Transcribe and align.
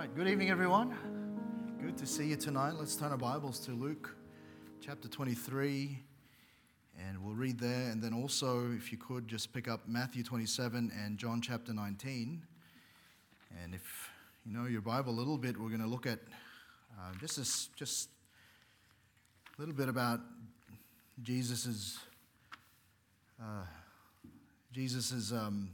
right, 0.00 0.16
good 0.16 0.28
evening, 0.28 0.48
everyone. 0.48 0.96
Good 1.78 1.98
to 1.98 2.06
see 2.06 2.28
you 2.28 2.36
tonight. 2.36 2.72
Let's 2.72 2.96
turn 2.96 3.10
our 3.10 3.18
Bibles 3.18 3.58
to 3.66 3.72
Luke 3.72 4.16
chapter 4.80 5.08
23, 5.08 5.98
and 6.98 7.22
we'll 7.22 7.34
read 7.34 7.58
there. 7.58 7.90
And 7.90 8.02
then 8.02 8.14
also, 8.14 8.72
if 8.72 8.92
you 8.92 8.96
could, 8.96 9.28
just 9.28 9.52
pick 9.52 9.68
up 9.68 9.86
Matthew 9.86 10.22
27 10.22 10.90
and 11.04 11.18
John 11.18 11.42
chapter 11.42 11.74
19. 11.74 12.42
And 13.62 13.74
if 13.74 14.10
you 14.46 14.56
know 14.56 14.64
your 14.64 14.80
Bible 14.80 15.12
a 15.12 15.18
little 15.18 15.36
bit, 15.36 15.60
we're 15.60 15.68
going 15.68 15.82
to 15.82 15.86
look 15.86 16.06
at 16.06 16.20
uh, 16.98 17.12
this 17.20 17.36
is 17.36 17.68
just 17.76 18.08
a 19.58 19.60
little 19.60 19.74
bit 19.74 19.90
about 19.90 20.20
Jesus's 21.22 21.98
uh, 23.38 23.64
Jesus's 24.72 25.30
um, 25.30 25.68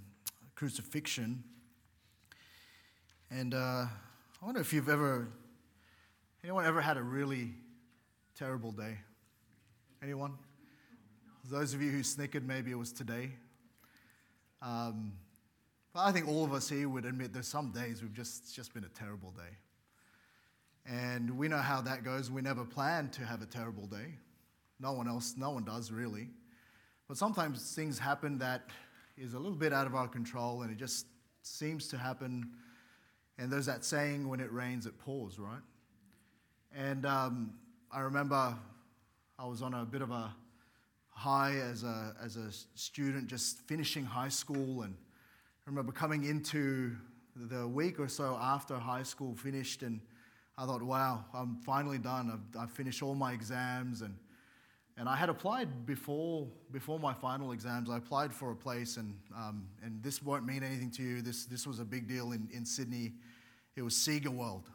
crucifixion. 0.56 1.44
And 3.30 3.54
uh, 3.54 3.86
I 4.42 4.44
wonder 4.44 4.60
if 4.60 4.74
you've 4.74 4.90
ever, 4.90 5.28
anyone 6.44 6.66
ever 6.66 6.82
had 6.82 6.98
a 6.98 7.02
really 7.02 7.54
terrible 8.38 8.70
day? 8.70 8.98
Anyone? 10.02 10.34
Those 11.50 11.72
of 11.72 11.80
you 11.80 11.90
who 11.90 12.02
snickered, 12.02 12.46
maybe 12.46 12.70
it 12.70 12.74
was 12.74 12.92
today. 12.92 13.30
Um, 14.60 15.14
but 15.94 16.00
I 16.00 16.12
think 16.12 16.28
all 16.28 16.44
of 16.44 16.52
us 16.52 16.68
here 16.68 16.86
would 16.86 17.06
admit 17.06 17.32
there's 17.32 17.48
some 17.48 17.70
days 17.70 18.02
we've 18.02 18.12
just, 18.12 18.42
it's 18.42 18.52
just 18.52 18.74
been 18.74 18.84
a 18.84 18.88
terrible 18.88 19.30
day. 19.30 19.56
And 20.84 21.38
we 21.38 21.48
know 21.48 21.56
how 21.56 21.80
that 21.80 22.04
goes. 22.04 22.30
We 22.30 22.42
never 22.42 22.64
plan 22.64 23.08
to 23.12 23.24
have 23.24 23.40
a 23.40 23.46
terrible 23.46 23.86
day. 23.86 24.18
No 24.78 24.92
one 24.92 25.08
else, 25.08 25.34
no 25.38 25.52
one 25.52 25.64
does 25.64 25.90
really. 25.90 26.28
But 27.08 27.16
sometimes 27.16 27.74
things 27.74 27.98
happen 27.98 28.36
that 28.38 28.68
is 29.16 29.32
a 29.32 29.38
little 29.38 29.56
bit 29.56 29.72
out 29.72 29.86
of 29.86 29.94
our 29.94 30.08
control 30.08 30.60
and 30.60 30.70
it 30.70 30.76
just 30.76 31.06
seems 31.40 31.88
to 31.88 31.96
happen 31.96 32.50
and 33.38 33.52
there's 33.52 33.66
that 33.66 33.84
saying, 33.84 34.28
when 34.28 34.40
it 34.40 34.52
rains, 34.52 34.86
it 34.86 34.98
pours, 34.98 35.38
right? 35.38 35.60
And 36.74 37.04
um, 37.06 37.54
I 37.92 38.00
remember 38.00 38.54
I 39.38 39.46
was 39.46 39.62
on 39.62 39.74
a 39.74 39.84
bit 39.84 40.02
of 40.02 40.10
a 40.10 40.34
high 41.08 41.56
as 41.56 41.82
a, 41.82 42.14
as 42.22 42.36
a 42.36 42.50
student, 42.74 43.28
just 43.28 43.60
finishing 43.60 44.04
high 44.04 44.28
school. 44.28 44.82
And 44.82 44.94
I 45.66 45.70
remember 45.70 45.92
coming 45.92 46.24
into 46.24 46.96
the 47.34 47.66
week 47.66 48.00
or 48.00 48.08
so 48.08 48.38
after 48.40 48.74
high 48.76 49.02
school 49.02 49.34
finished, 49.34 49.82
and 49.82 50.00
I 50.56 50.64
thought, 50.64 50.82
wow, 50.82 51.24
I'm 51.34 51.56
finally 51.56 51.98
done. 51.98 52.30
I've, 52.32 52.62
I've 52.62 52.70
finished 52.70 53.02
all 53.02 53.14
my 53.14 53.32
exams. 53.32 54.02
And, 54.02 54.16
and 54.98 55.08
I 55.08 55.16
had 55.16 55.28
applied 55.28 55.84
before, 55.84 56.46
before 56.72 56.98
my 56.98 57.12
final 57.12 57.52
exams. 57.52 57.90
I 57.90 57.98
applied 57.98 58.32
for 58.32 58.50
a 58.50 58.56
place, 58.56 58.96
and, 58.96 59.18
um, 59.36 59.68
and 59.82 60.02
this 60.02 60.22
won't 60.22 60.46
mean 60.46 60.62
anything 60.62 60.90
to 60.92 61.02
you. 61.02 61.20
This, 61.20 61.44
this 61.44 61.66
was 61.66 61.80
a 61.80 61.84
big 61.84 62.08
deal 62.08 62.32
in, 62.32 62.48
in 62.52 62.64
Sydney. 62.64 63.12
It 63.76 63.82
was 63.82 63.94
Sega 63.94 64.28
World. 64.28 64.70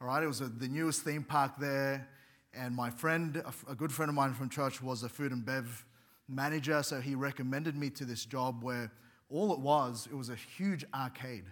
All 0.00 0.06
right, 0.06 0.22
it 0.22 0.28
was 0.28 0.40
a, 0.40 0.46
the 0.46 0.68
newest 0.68 1.02
theme 1.02 1.24
park 1.24 1.52
there. 1.58 2.08
And 2.54 2.76
my 2.76 2.90
friend, 2.90 3.36
a, 3.36 3.72
a 3.72 3.74
good 3.74 3.92
friend 3.92 4.08
of 4.08 4.14
mine 4.14 4.34
from 4.34 4.48
church, 4.48 4.80
was 4.80 5.02
a 5.02 5.08
food 5.08 5.32
and 5.32 5.44
bev 5.44 5.84
manager. 6.28 6.82
So 6.84 7.00
he 7.00 7.16
recommended 7.16 7.76
me 7.76 7.90
to 7.90 8.04
this 8.04 8.24
job 8.24 8.62
where 8.62 8.92
all 9.28 9.52
it 9.52 9.58
was, 9.58 10.06
it 10.10 10.14
was 10.14 10.28
a 10.28 10.36
huge 10.36 10.84
arcade. 10.94 11.44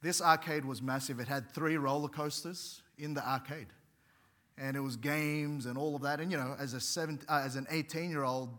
This 0.00 0.22
arcade 0.22 0.64
was 0.64 0.80
massive. 0.80 1.20
It 1.20 1.28
had 1.28 1.50
three 1.50 1.76
roller 1.76 2.08
coasters 2.08 2.80
in 2.96 3.12
the 3.12 3.28
arcade. 3.28 3.68
And 4.58 4.76
it 4.76 4.80
was 4.80 4.96
games 4.96 5.66
and 5.66 5.78
all 5.78 5.96
of 5.96 6.02
that. 6.02 6.20
And, 6.20 6.30
you 6.30 6.36
know, 6.36 6.54
as, 6.58 6.74
a 6.74 6.80
seven, 6.80 7.20
uh, 7.28 7.42
as 7.44 7.56
an 7.56 7.66
18 7.70 8.10
year 8.10 8.24
old, 8.24 8.50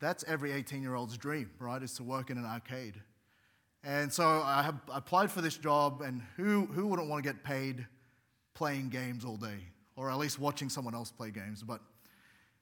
that's 0.00 0.24
every 0.26 0.52
18 0.52 0.82
year 0.82 0.94
old's 0.94 1.16
dream, 1.18 1.50
right? 1.58 1.82
Is 1.82 1.94
to 1.94 2.02
work 2.02 2.30
in 2.30 2.38
an 2.38 2.46
arcade. 2.46 2.94
And 3.82 4.12
so 4.12 4.24
I 4.24 4.70
applied 4.92 5.30
for 5.30 5.40
this 5.40 5.56
job, 5.56 6.02
and 6.02 6.22
who, 6.36 6.66
who 6.66 6.86
wouldn't 6.86 7.08
want 7.08 7.24
to 7.24 7.28
get 7.28 7.42
paid 7.42 7.86
playing 8.52 8.90
games 8.90 9.24
all 9.24 9.36
day, 9.36 9.68
or 9.96 10.10
at 10.10 10.18
least 10.18 10.38
watching 10.38 10.68
someone 10.68 10.94
else 10.94 11.10
play 11.10 11.30
games? 11.30 11.62
But 11.62 11.80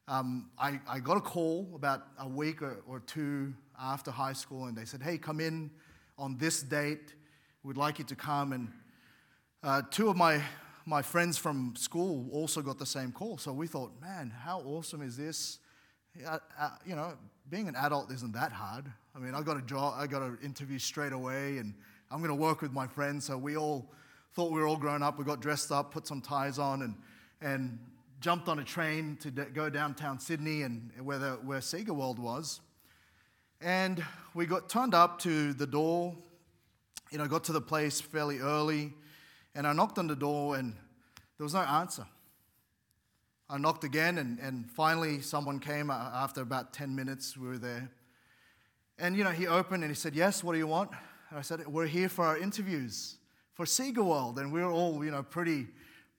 um, 0.07 0.51
I, 0.59 0.81
I 0.89 1.01
got 1.01 1.17
a 1.17 1.21
call 1.21 1.73
about 1.75 2.05
a 2.21 2.29
week 2.29 2.63
or, 2.63 2.83
or 2.87 3.01
two 3.01 3.53
after 3.81 4.13
high 4.13 4.33
school, 4.33 4.67
and 4.67 4.79
they 4.79 4.85
said, 4.85 5.03
Hey, 5.03 5.19
come 5.19 5.41
in 5.41 5.71
on 6.17 6.37
this 6.39 6.63
date. 6.63 7.15
We'd 7.65 7.77
like 7.77 7.99
you 7.99 8.05
to 8.07 8.17
come. 8.17 8.53
And 8.53 8.69
uh, 9.65 9.83
two 9.91 10.09
of 10.09 10.17
my, 10.17 10.41
my 10.89 11.03
friends 11.03 11.37
from 11.37 11.75
school 11.77 12.27
also 12.33 12.63
got 12.63 12.79
the 12.79 12.87
same 12.87 13.13
call. 13.13 13.37
So 13.37 13.53
we 13.53 13.67
thought, 13.67 13.93
Man, 14.01 14.31
how 14.31 14.61
awesome 14.61 15.03
is 15.03 15.17
this? 15.17 15.59
Uh, 16.27 16.39
uh, 16.59 16.71
you 16.87 16.97
know, 16.97 17.13
being 17.51 17.69
an 17.69 17.77
adult 17.77 18.11
isn't 18.11 18.33
that 18.33 18.53
hard. 18.53 18.87
I 19.15 19.19
mean, 19.19 19.35
I 19.35 19.43
got 19.43 19.59
a 19.59 19.63
job, 19.63 19.95
I 19.99 20.07
got 20.07 20.23
an 20.23 20.39
interview 20.43 20.79
straight 20.79 21.13
away, 21.13 21.59
and 21.59 21.75
I'm 22.11 22.19
going 22.19 22.31
to 22.31 22.35
work 22.35 22.63
with 22.63 22.73
my 22.73 22.87
friends. 22.87 23.27
So 23.27 23.37
we 23.37 23.57
all 23.57 23.93
thought 24.33 24.51
we 24.51 24.61
were 24.61 24.67
all 24.67 24.79
grown 24.79 25.03
up. 25.03 25.19
We 25.19 25.25
got 25.25 25.41
dressed 25.41 25.71
up, 25.71 25.93
put 25.93 26.07
some 26.07 26.23
ties 26.23 26.59
on, 26.59 26.83
and 26.83 26.95
and 27.41 27.79
jumped 28.21 28.49
on 28.49 28.59
a 28.59 28.65
train 28.65 29.17
to 29.21 29.31
go 29.31 29.69
downtown 29.69 30.19
Sydney 30.19 30.63
and 30.63 30.91
where 31.03 31.19
the, 31.19 31.33
where 31.45 31.61
Sega 31.61 31.91
World 31.91 32.19
was. 32.19 32.61
And 33.61 34.03
we 34.35 34.47
got 34.47 34.69
turned 34.69 34.95
up 34.95 35.21
to 35.21 35.53
the 35.53 35.67
door. 35.67 36.17
You 37.11 37.19
know, 37.19 37.27
got 37.27 37.45
to 37.45 37.53
the 37.53 37.61
place 37.61 38.01
fairly 38.01 38.39
early, 38.39 38.93
and 39.55 39.67
I 39.67 39.73
knocked 39.73 39.99
on 39.99 40.07
the 40.07 40.17
door, 40.17 40.57
and 40.57 40.73
there 41.37 41.45
was 41.45 41.55
no 41.55 41.61
answer. 41.61 42.07
I 43.51 43.59
knocked 43.59 43.85
again, 43.85 44.19
and, 44.19 44.39
and 44.41 44.71
finally 44.71 45.21
someone 45.21 45.59
came 45.59 45.91
uh, 45.91 45.95
after 45.95 46.43
about 46.43 46.73
10 46.73 46.95
minutes. 46.95 47.37
We 47.37 47.49
were 47.49 47.59
there. 47.59 47.91
And, 48.99 49.17
you 49.17 49.25
know, 49.25 49.31
he 49.31 49.47
opened 49.47 49.85
and 49.85 49.91
he 49.91 49.95
said, 49.95 50.15
Yes, 50.15 50.45
what 50.45 50.53
do 50.53 50.59
you 50.59 50.67
want? 50.67 50.91
And 51.31 51.39
I 51.39 51.43
said, 51.43 51.67
We're 51.67 51.87
here 51.87 52.09
for 52.09 52.25
our 52.25 52.37
interviews 52.37 53.17
for 53.55 53.65
Sega 53.65 54.05
World. 54.05 54.39
And 54.39 54.53
we 54.53 54.61
were 54.61 54.71
all, 54.71 55.05
you 55.05 55.11
know, 55.11 55.23
pretty, 55.23 55.69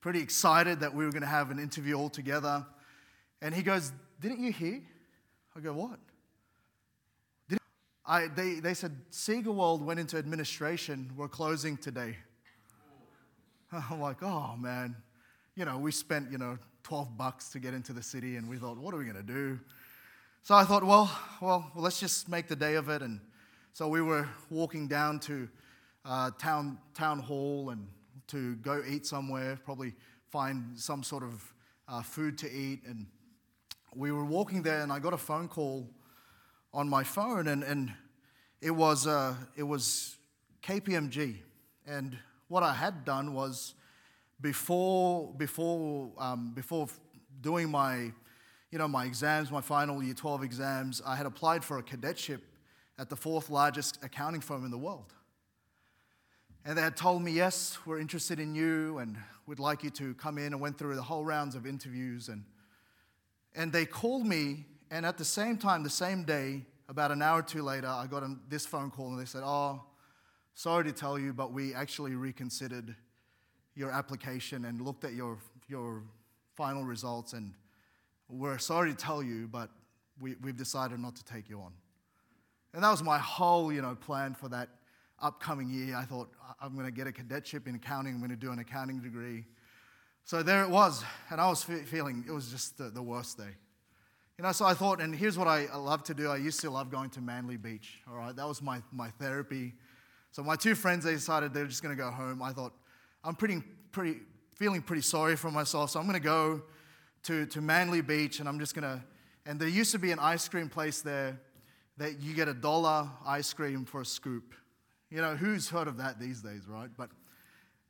pretty 0.01 0.21
excited 0.21 0.79
that 0.79 0.93
we 0.95 1.05
were 1.05 1.11
going 1.11 1.21
to 1.21 1.27
have 1.27 1.51
an 1.51 1.59
interview 1.59 1.95
all 1.95 2.09
together. 2.09 2.65
And 3.41 3.53
he 3.53 3.61
goes, 3.61 3.91
Didn't 4.19 4.39
you 4.39 4.51
hear? 4.51 4.81
I 5.55 5.59
go, 5.59 5.73
What? 5.73 5.99
I, 8.09 8.25
they, 8.25 8.55
they 8.55 8.73
said, 8.73 8.97
Sega 9.11 9.53
World 9.53 9.85
went 9.85 9.99
into 9.99 10.17
administration. 10.17 11.11
We're 11.15 11.27
closing 11.27 11.77
today. 11.77 12.17
I'm 13.89 14.01
like, 14.01 14.21
Oh, 14.21 14.55
man. 14.57 14.95
You 15.55 15.65
know, 15.65 15.77
we 15.77 15.91
spent, 15.91 16.31
you 16.31 16.37
know, 16.37 16.57
12 16.83 17.17
bucks 17.17 17.49
to 17.49 17.59
get 17.59 17.73
into 17.73 17.91
the 17.91 18.03
city, 18.03 18.37
and 18.37 18.49
we 18.49 18.57
thought, 18.57 18.77
What 18.77 18.93
are 18.93 18.97
we 18.97 19.05
going 19.05 19.17
to 19.17 19.23
do? 19.23 19.59
So 20.41 20.55
I 20.55 20.63
thought, 20.63 20.83
well, 20.83 21.11
well, 21.41 21.71
let's 21.75 21.99
just 21.99 22.29
make 22.29 22.47
the 22.47 22.55
day 22.55 22.75
of 22.75 22.89
it. 22.89 23.01
And 23.01 23.19
so 23.73 23.87
we 23.87 24.01
were 24.01 24.27
walking 24.49 24.87
down 24.87 25.19
to 25.21 25.49
uh, 26.05 26.31
town, 26.39 26.79
town 26.95 27.19
hall 27.19 27.69
and 27.69 27.87
to 28.27 28.55
go 28.55 28.81
eat 28.87 29.05
somewhere, 29.05 29.59
probably 29.63 29.93
find 30.29 30.79
some 30.79 31.03
sort 31.03 31.23
of 31.23 31.53
uh, 31.87 32.01
food 32.01 32.37
to 32.39 32.51
eat. 32.51 32.81
And 32.87 33.05
we 33.93 34.11
were 34.11 34.25
walking 34.25 34.63
there, 34.63 34.81
and 34.81 34.91
I 34.91 34.99
got 34.99 35.13
a 35.13 35.17
phone 35.17 35.47
call 35.47 35.87
on 36.73 36.89
my 36.89 37.03
phone, 37.03 37.47
and, 37.47 37.63
and 37.63 37.91
it, 38.61 38.71
was, 38.71 39.07
uh, 39.07 39.35
it 39.55 39.63
was 39.63 40.17
KPMG. 40.63 41.35
And 41.85 42.17
what 42.49 42.61
I 42.61 42.73
had 42.73 43.05
done 43.05 43.33
was 43.33 43.73
before, 44.41 45.33
before, 45.33 46.11
um, 46.17 46.51
before 46.53 46.87
doing 47.41 47.69
my 47.71 48.11
you 48.71 48.77
know, 48.77 48.87
my 48.87 49.05
exams, 49.05 49.49
my 49.51 49.61
final 49.61 50.03
year 50.03 50.13
12 50.13 50.43
exams, 50.43 51.01
I 51.05 51.15
had 51.15 51.25
applied 51.25 51.63
for 51.63 51.79
a 51.79 51.83
cadetship 51.83 52.43
at 52.97 53.09
the 53.09 53.15
fourth 53.15 53.49
largest 53.49 53.97
accounting 54.03 54.41
firm 54.41 54.63
in 54.63 54.71
the 54.71 54.77
world. 54.77 55.13
And 56.65 56.77
they 56.77 56.81
had 56.81 56.95
told 56.95 57.23
me, 57.23 57.31
yes, 57.31 57.79
we're 57.85 57.99
interested 57.99 58.39
in 58.39 58.53
you 58.53 58.99
and 58.99 59.17
we'd 59.47 59.59
like 59.59 59.83
you 59.83 59.89
to 59.91 60.13
come 60.15 60.37
in 60.37 60.47
and 60.47 60.59
went 60.59 60.77
through 60.77 60.95
the 60.95 61.01
whole 61.01 61.25
rounds 61.25 61.55
of 61.55 61.65
interviews. 61.65 62.29
And, 62.29 62.43
and 63.55 63.71
they 63.71 63.85
called 63.85 64.27
me, 64.27 64.65
and 64.91 65.05
at 65.05 65.17
the 65.17 65.25
same 65.25 65.57
time, 65.57 65.83
the 65.83 65.89
same 65.89 66.23
day, 66.23 66.65
about 66.87 67.11
an 67.11 67.21
hour 67.21 67.39
or 67.39 67.43
two 67.43 67.61
later, 67.61 67.87
I 67.87 68.07
got 68.07 68.23
this 68.49 68.65
phone 68.65 68.91
call 68.91 69.09
and 69.09 69.19
they 69.19 69.25
said, 69.25 69.43
oh, 69.45 69.83
sorry 70.53 70.83
to 70.85 70.91
tell 70.91 71.17
you, 71.17 71.33
but 71.33 71.51
we 71.51 71.73
actually 71.73 72.15
reconsidered 72.15 72.95
your 73.75 73.91
application 73.91 74.65
and 74.65 74.81
looked 74.81 75.03
at 75.03 75.13
your, 75.13 75.37
your 75.67 76.03
final 76.55 76.83
results 76.83 77.33
and 77.33 77.53
we're 78.29 78.57
sorry 78.59 78.91
to 78.91 78.97
tell 78.97 79.23
you, 79.23 79.47
but 79.47 79.69
we, 80.19 80.35
we've 80.41 80.57
decided 80.57 80.99
not 80.99 81.15
to 81.15 81.23
take 81.23 81.49
you 81.49 81.59
on. 81.59 81.71
And 82.73 82.83
that 82.83 82.91
was 82.91 83.01
my 83.01 83.17
whole, 83.17 83.73
you 83.73 83.81
know, 83.81 83.95
plan 83.95 84.35
for 84.35 84.49
that 84.49 84.69
upcoming 85.19 85.69
year. 85.69 85.95
I 85.95 86.03
thought, 86.03 86.29
I'm 86.61 86.73
going 86.73 86.85
to 86.85 86.91
get 86.91 87.07
a 87.07 87.11
cadetship 87.11 87.67
in 87.67 87.75
accounting. 87.75 88.13
I'm 88.13 88.19
going 88.19 88.29
to 88.29 88.35
do 88.35 88.51
an 88.51 88.59
accounting 88.59 88.99
degree. 88.99 89.45
So 90.25 90.43
there 90.43 90.63
it 90.63 90.69
was. 90.69 91.03
And 91.31 91.41
I 91.41 91.49
was 91.49 91.63
feeling 91.63 92.23
it 92.27 92.31
was 92.31 92.51
just 92.51 92.77
the, 92.77 92.89
the 92.89 93.01
worst 93.01 93.37
day. 93.37 93.55
You 94.37 94.43
know, 94.43 94.51
so 94.51 94.65
I 94.65 94.73
thought, 94.73 95.01
and 95.01 95.13
here's 95.13 95.37
what 95.37 95.47
I 95.47 95.65
love 95.75 96.03
to 96.03 96.13
do. 96.13 96.29
I 96.29 96.37
used 96.37 96.61
to 96.61 96.69
love 96.69 96.91
going 96.91 97.09
to 97.11 97.21
Manly 97.21 97.57
Beach. 97.57 98.01
All 98.09 98.15
right, 98.15 98.35
that 98.35 98.47
was 98.47 98.61
my, 98.61 98.81
my 98.91 99.09
therapy. 99.19 99.73
So 100.31 100.43
my 100.43 100.55
two 100.55 100.75
friends, 100.75 101.05
they 101.05 101.13
decided 101.13 101.53
they're 101.53 101.65
just 101.65 101.81
going 101.83 101.95
to 101.95 102.01
go 102.01 102.11
home. 102.11 102.41
I 102.41 102.51
thought, 102.51 102.73
I'm 103.23 103.35
pretty, 103.35 103.63
pretty, 103.91 104.19
feeling 104.55 104.81
pretty 104.81 105.01
sorry 105.01 105.35
for 105.35 105.51
myself. 105.51 105.89
So 105.89 105.99
I'm 105.99 106.05
going 106.05 106.19
to 106.19 106.25
go 106.25 106.61
to, 107.23 107.45
to 107.47 107.61
Manly 107.61 108.01
Beach, 108.01 108.39
and 108.39 108.47
I'm 108.47 108.59
just 108.59 108.75
gonna. 108.75 109.03
And 109.45 109.59
there 109.59 109.67
used 109.67 109.91
to 109.91 109.99
be 109.99 110.11
an 110.11 110.19
ice 110.19 110.47
cream 110.47 110.69
place 110.69 111.01
there 111.01 111.39
that 111.97 112.19
you 112.21 112.33
get 112.33 112.47
a 112.47 112.53
dollar 112.53 113.09
ice 113.25 113.51
cream 113.53 113.85
for 113.85 114.01
a 114.01 114.05
scoop. 114.05 114.53
You 115.09 115.21
know, 115.21 115.35
who's 115.35 115.69
heard 115.69 115.87
of 115.87 115.97
that 115.97 116.19
these 116.19 116.41
days, 116.41 116.67
right? 116.67 116.89
But 116.95 117.09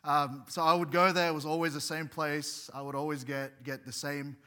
Um, 0.03 0.45
so 0.47 0.62
I 0.62 0.74
would 0.74 0.91
go 0.91 1.12
there. 1.12 1.27
It 1.27 1.33
was 1.33 1.45
always 1.45 1.74
the 1.74 1.81
same 1.81 2.07
place. 2.07 2.69
I 2.74 2.81
would 2.81 2.95
always 2.95 3.25
get, 3.25 3.63
get 3.63 3.86
the 3.86 3.91
same 3.91 4.38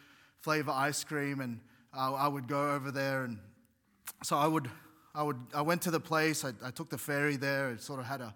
flavor 0.41 0.73
ice 0.73 1.05
cream, 1.05 1.41
and 1.41 1.61
uh, 1.95 2.15
I 2.15 2.27
would 2.27 2.49
go 2.49 2.73
over 2.73 2.91
there. 2.91 3.25
And 3.25 3.39
so 4.23 4.37
I 4.37 4.47
would, 4.47 4.71
I 5.15 5.23
would, 5.23 5.37
I 5.55 5.63
went 5.63 5.83
to 5.83 5.91
the 5.91 6.01
place. 6.01 6.45
I, 6.45 6.53
I 6.65 6.71
took 6.71 6.89
the 6.89 6.99
ferry 6.99 7.37
there. 7.37 7.71
It 7.71 7.83
sort 7.83 8.01
of 8.01 8.07
had 8.07 8.21
a 8.21 8.35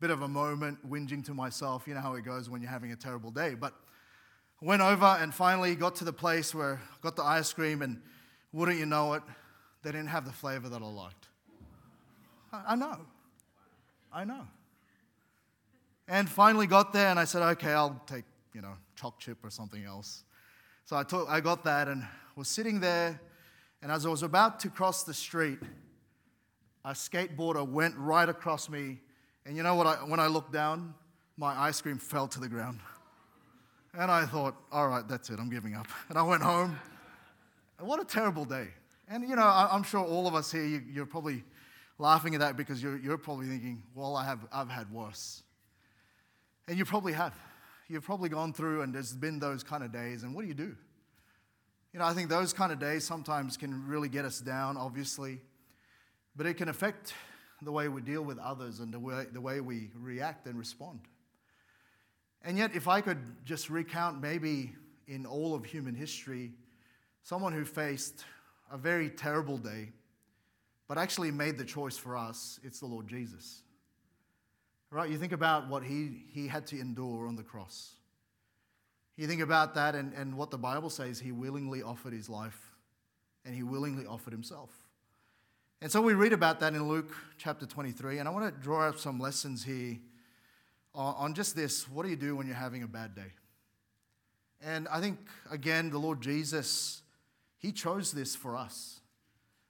bit 0.00 0.10
of 0.10 0.22
a 0.22 0.28
moment, 0.28 0.78
whinging 0.88 1.24
to 1.26 1.34
myself. 1.34 1.88
You 1.88 1.94
know 1.94 2.00
how 2.00 2.14
it 2.14 2.24
goes 2.24 2.50
when 2.50 2.60
you're 2.60 2.70
having 2.70 2.92
a 2.92 2.96
terrible 2.96 3.30
day. 3.30 3.54
But 3.54 3.72
I 4.62 4.66
went 4.66 4.82
over 4.82 5.06
and 5.06 5.34
finally 5.34 5.74
got 5.74 5.96
to 5.96 6.04
the 6.04 6.12
place 6.12 6.54
where 6.54 6.80
I 6.92 6.96
got 7.02 7.16
the 7.16 7.24
ice 7.24 7.52
cream, 7.52 7.82
and 7.82 8.00
wouldn't 8.52 8.78
you 8.78 8.86
know 8.86 9.14
it, 9.14 9.22
they 9.82 9.90
didn't 9.90 10.08
have 10.08 10.24
the 10.24 10.32
flavor 10.32 10.68
that 10.68 10.82
I 10.82 10.86
liked. 10.86 11.28
I, 12.52 12.62
I 12.68 12.74
know. 12.74 12.98
I 14.12 14.24
know. 14.24 14.46
And 16.08 16.28
finally 16.28 16.66
got 16.66 16.92
there, 16.92 17.08
and 17.08 17.18
I 17.18 17.24
said, 17.24 17.42
okay, 17.42 17.72
I'll 17.72 18.02
take, 18.06 18.24
you 18.54 18.60
know, 18.62 18.74
choc 18.96 19.18
chip 19.18 19.38
or 19.44 19.50
something 19.50 19.84
else. 19.84 20.24
So 20.84 20.96
I, 20.96 21.02
took, 21.02 21.28
I 21.28 21.40
got 21.40 21.64
that 21.64 21.88
and 21.88 22.06
was 22.34 22.48
sitting 22.48 22.80
there, 22.80 23.20
and 23.82 23.92
as 23.92 24.06
I 24.06 24.08
was 24.08 24.22
about 24.22 24.60
to 24.60 24.70
cross 24.70 25.02
the 25.02 25.12
street, 25.12 25.58
a 26.88 26.92
skateboarder 26.92 27.68
went 27.68 27.94
right 27.98 28.30
across 28.30 28.70
me, 28.70 28.98
and 29.44 29.54
you 29.54 29.62
know 29.62 29.74
what? 29.74 29.86
I, 29.86 29.94
when 29.96 30.20
I 30.20 30.26
looked 30.26 30.52
down, 30.52 30.94
my 31.36 31.54
ice 31.54 31.82
cream 31.82 31.98
fell 31.98 32.26
to 32.28 32.40
the 32.40 32.48
ground. 32.48 32.80
And 33.92 34.10
I 34.10 34.24
thought, 34.24 34.56
all 34.72 34.88
right, 34.88 35.06
that's 35.06 35.28
it, 35.28 35.38
I'm 35.38 35.50
giving 35.50 35.74
up. 35.74 35.86
And 36.08 36.18
I 36.18 36.22
went 36.22 36.42
home. 36.42 36.78
What 37.78 38.00
a 38.00 38.06
terrible 38.06 38.46
day. 38.46 38.68
And 39.06 39.28
you 39.28 39.36
know, 39.36 39.42
I, 39.42 39.74
am 39.74 39.82
sure 39.82 40.02
all 40.02 40.26
of 40.26 40.34
us 40.34 40.50
here, 40.50 40.64
you, 40.64 40.82
you're 40.90 41.06
probably 41.06 41.44
laughing 41.98 42.34
at 42.34 42.40
that 42.40 42.56
because 42.56 42.82
you're, 42.82 42.96
you're 42.96 43.18
probably 43.18 43.48
thinking, 43.48 43.82
well, 43.94 44.16
I 44.16 44.24
have, 44.24 44.46
I've 44.50 44.70
had 44.70 44.90
worse. 44.90 45.42
And 46.68 46.78
you 46.78 46.86
probably 46.86 47.12
have. 47.12 47.34
You've 47.88 48.04
probably 48.04 48.30
gone 48.30 48.54
through 48.54 48.80
and 48.80 48.94
there's 48.94 49.12
been 49.12 49.38
those 49.38 49.62
kind 49.62 49.84
of 49.84 49.92
days, 49.92 50.22
and 50.22 50.34
what 50.34 50.40
do 50.40 50.48
you 50.48 50.54
do? 50.54 50.74
You 51.92 52.00
know, 52.00 52.06
I 52.06 52.14
think 52.14 52.30
those 52.30 52.54
kind 52.54 52.72
of 52.72 52.78
days 52.78 53.04
sometimes 53.04 53.58
can 53.58 53.86
really 53.86 54.08
get 54.08 54.24
us 54.24 54.40
down, 54.40 54.78
obviously, 54.78 55.40
but 56.38 56.46
it 56.46 56.54
can 56.54 56.68
affect 56.68 57.12
the 57.62 57.72
way 57.72 57.88
we 57.88 58.00
deal 58.00 58.22
with 58.22 58.38
others 58.38 58.78
and 58.78 58.94
the 58.94 58.98
way, 58.98 59.26
the 59.32 59.40
way 59.40 59.60
we 59.60 59.90
react 59.96 60.46
and 60.46 60.56
respond. 60.56 61.00
And 62.44 62.56
yet, 62.56 62.76
if 62.76 62.86
I 62.86 63.00
could 63.00 63.18
just 63.44 63.68
recount 63.68 64.22
maybe 64.22 64.72
in 65.08 65.26
all 65.26 65.56
of 65.56 65.64
human 65.64 65.96
history, 65.96 66.52
someone 67.24 67.52
who 67.52 67.64
faced 67.64 68.24
a 68.70 68.78
very 68.78 69.10
terrible 69.10 69.58
day, 69.58 69.90
but 70.86 70.96
actually 70.96 71.32
made 71.32 71.58
the 71.58 71.64
choice 71.64 71.98
for 71.98 72.16
us, 72.16 72.60
it's 72.62 72.78
the 72.78 72.86
Lord 72.86 73.08
Jesus. 73.08 73.62
Right? 74.92 75.10
You 75.10 75.18
think 75.18 75.32
about 75.32 75.68
what 75.68 75.82
he, 75.82 76.22
he 76.32 76.46
had 76.46 76.68
to 76.68 76.78
endure 76.78 77.26
on 77.26 77.34
the 77.34 77.42
cross. 77.42 77.94
You 79.16 79.26
think 79.26 79.42
about 79.42 79.74
that 79.74 79.96
and, 79.96 80.14
and 80.14 80.36
what 80.38 80.52
the 80.52 80.58
Bible 80.58 80.88
says, 80.88 81.18
he 81.18 81.32
willingly 81.32 81.82
offered 81.82 82.12
his 82.12 82.28
life 82.28 82.76
and 83.44 83.56
he 83.56 83.64
willingly 83.64 84.06
offered 84.06 84.32
himself. 84.32 84.70
And 85.80 85.92
so 85.92 86.02
we 86.02 86.14
read 86.14 86.32
about 86.32 86.58
that 86.60 86.74
in 86.74 86.88
Luke 86.88 87.14
chapter 87.36 87.64
23. 87.64 88.18
And 88.18 88.28
I 88.28 88.32
want 88.32 88.52
to 88.52 88.60
draw 88.62 88.88
up 88.88 88.98
some 88.98 89.20
lessons 89.20 89.62
here 89.62 89.98
on, 90.92 91.34
just 91.34 91.54
this 91.54 91.88
what 91.88 92.02
do 92.02 92.08
you 92.10 92.16
do 92.16 92.34
when 92.34 92.48
you're 92.48 92.56
having 92.56 92.82
a 92.82 92.88
bad 92.88 93.14
day? 93.14 93.32
And 94.60 94.88
I 94.88 95.00
think, 95.00 95.18
again, 95.52 95.90
the 95.90 95.98
Lord 95.98 96.20
Jesus, 96.20 97.02
he 97.58 97.70
chose 97.70 98.10
this 98.10 98.34
for 98.34 98.56
us. 98.56 98.98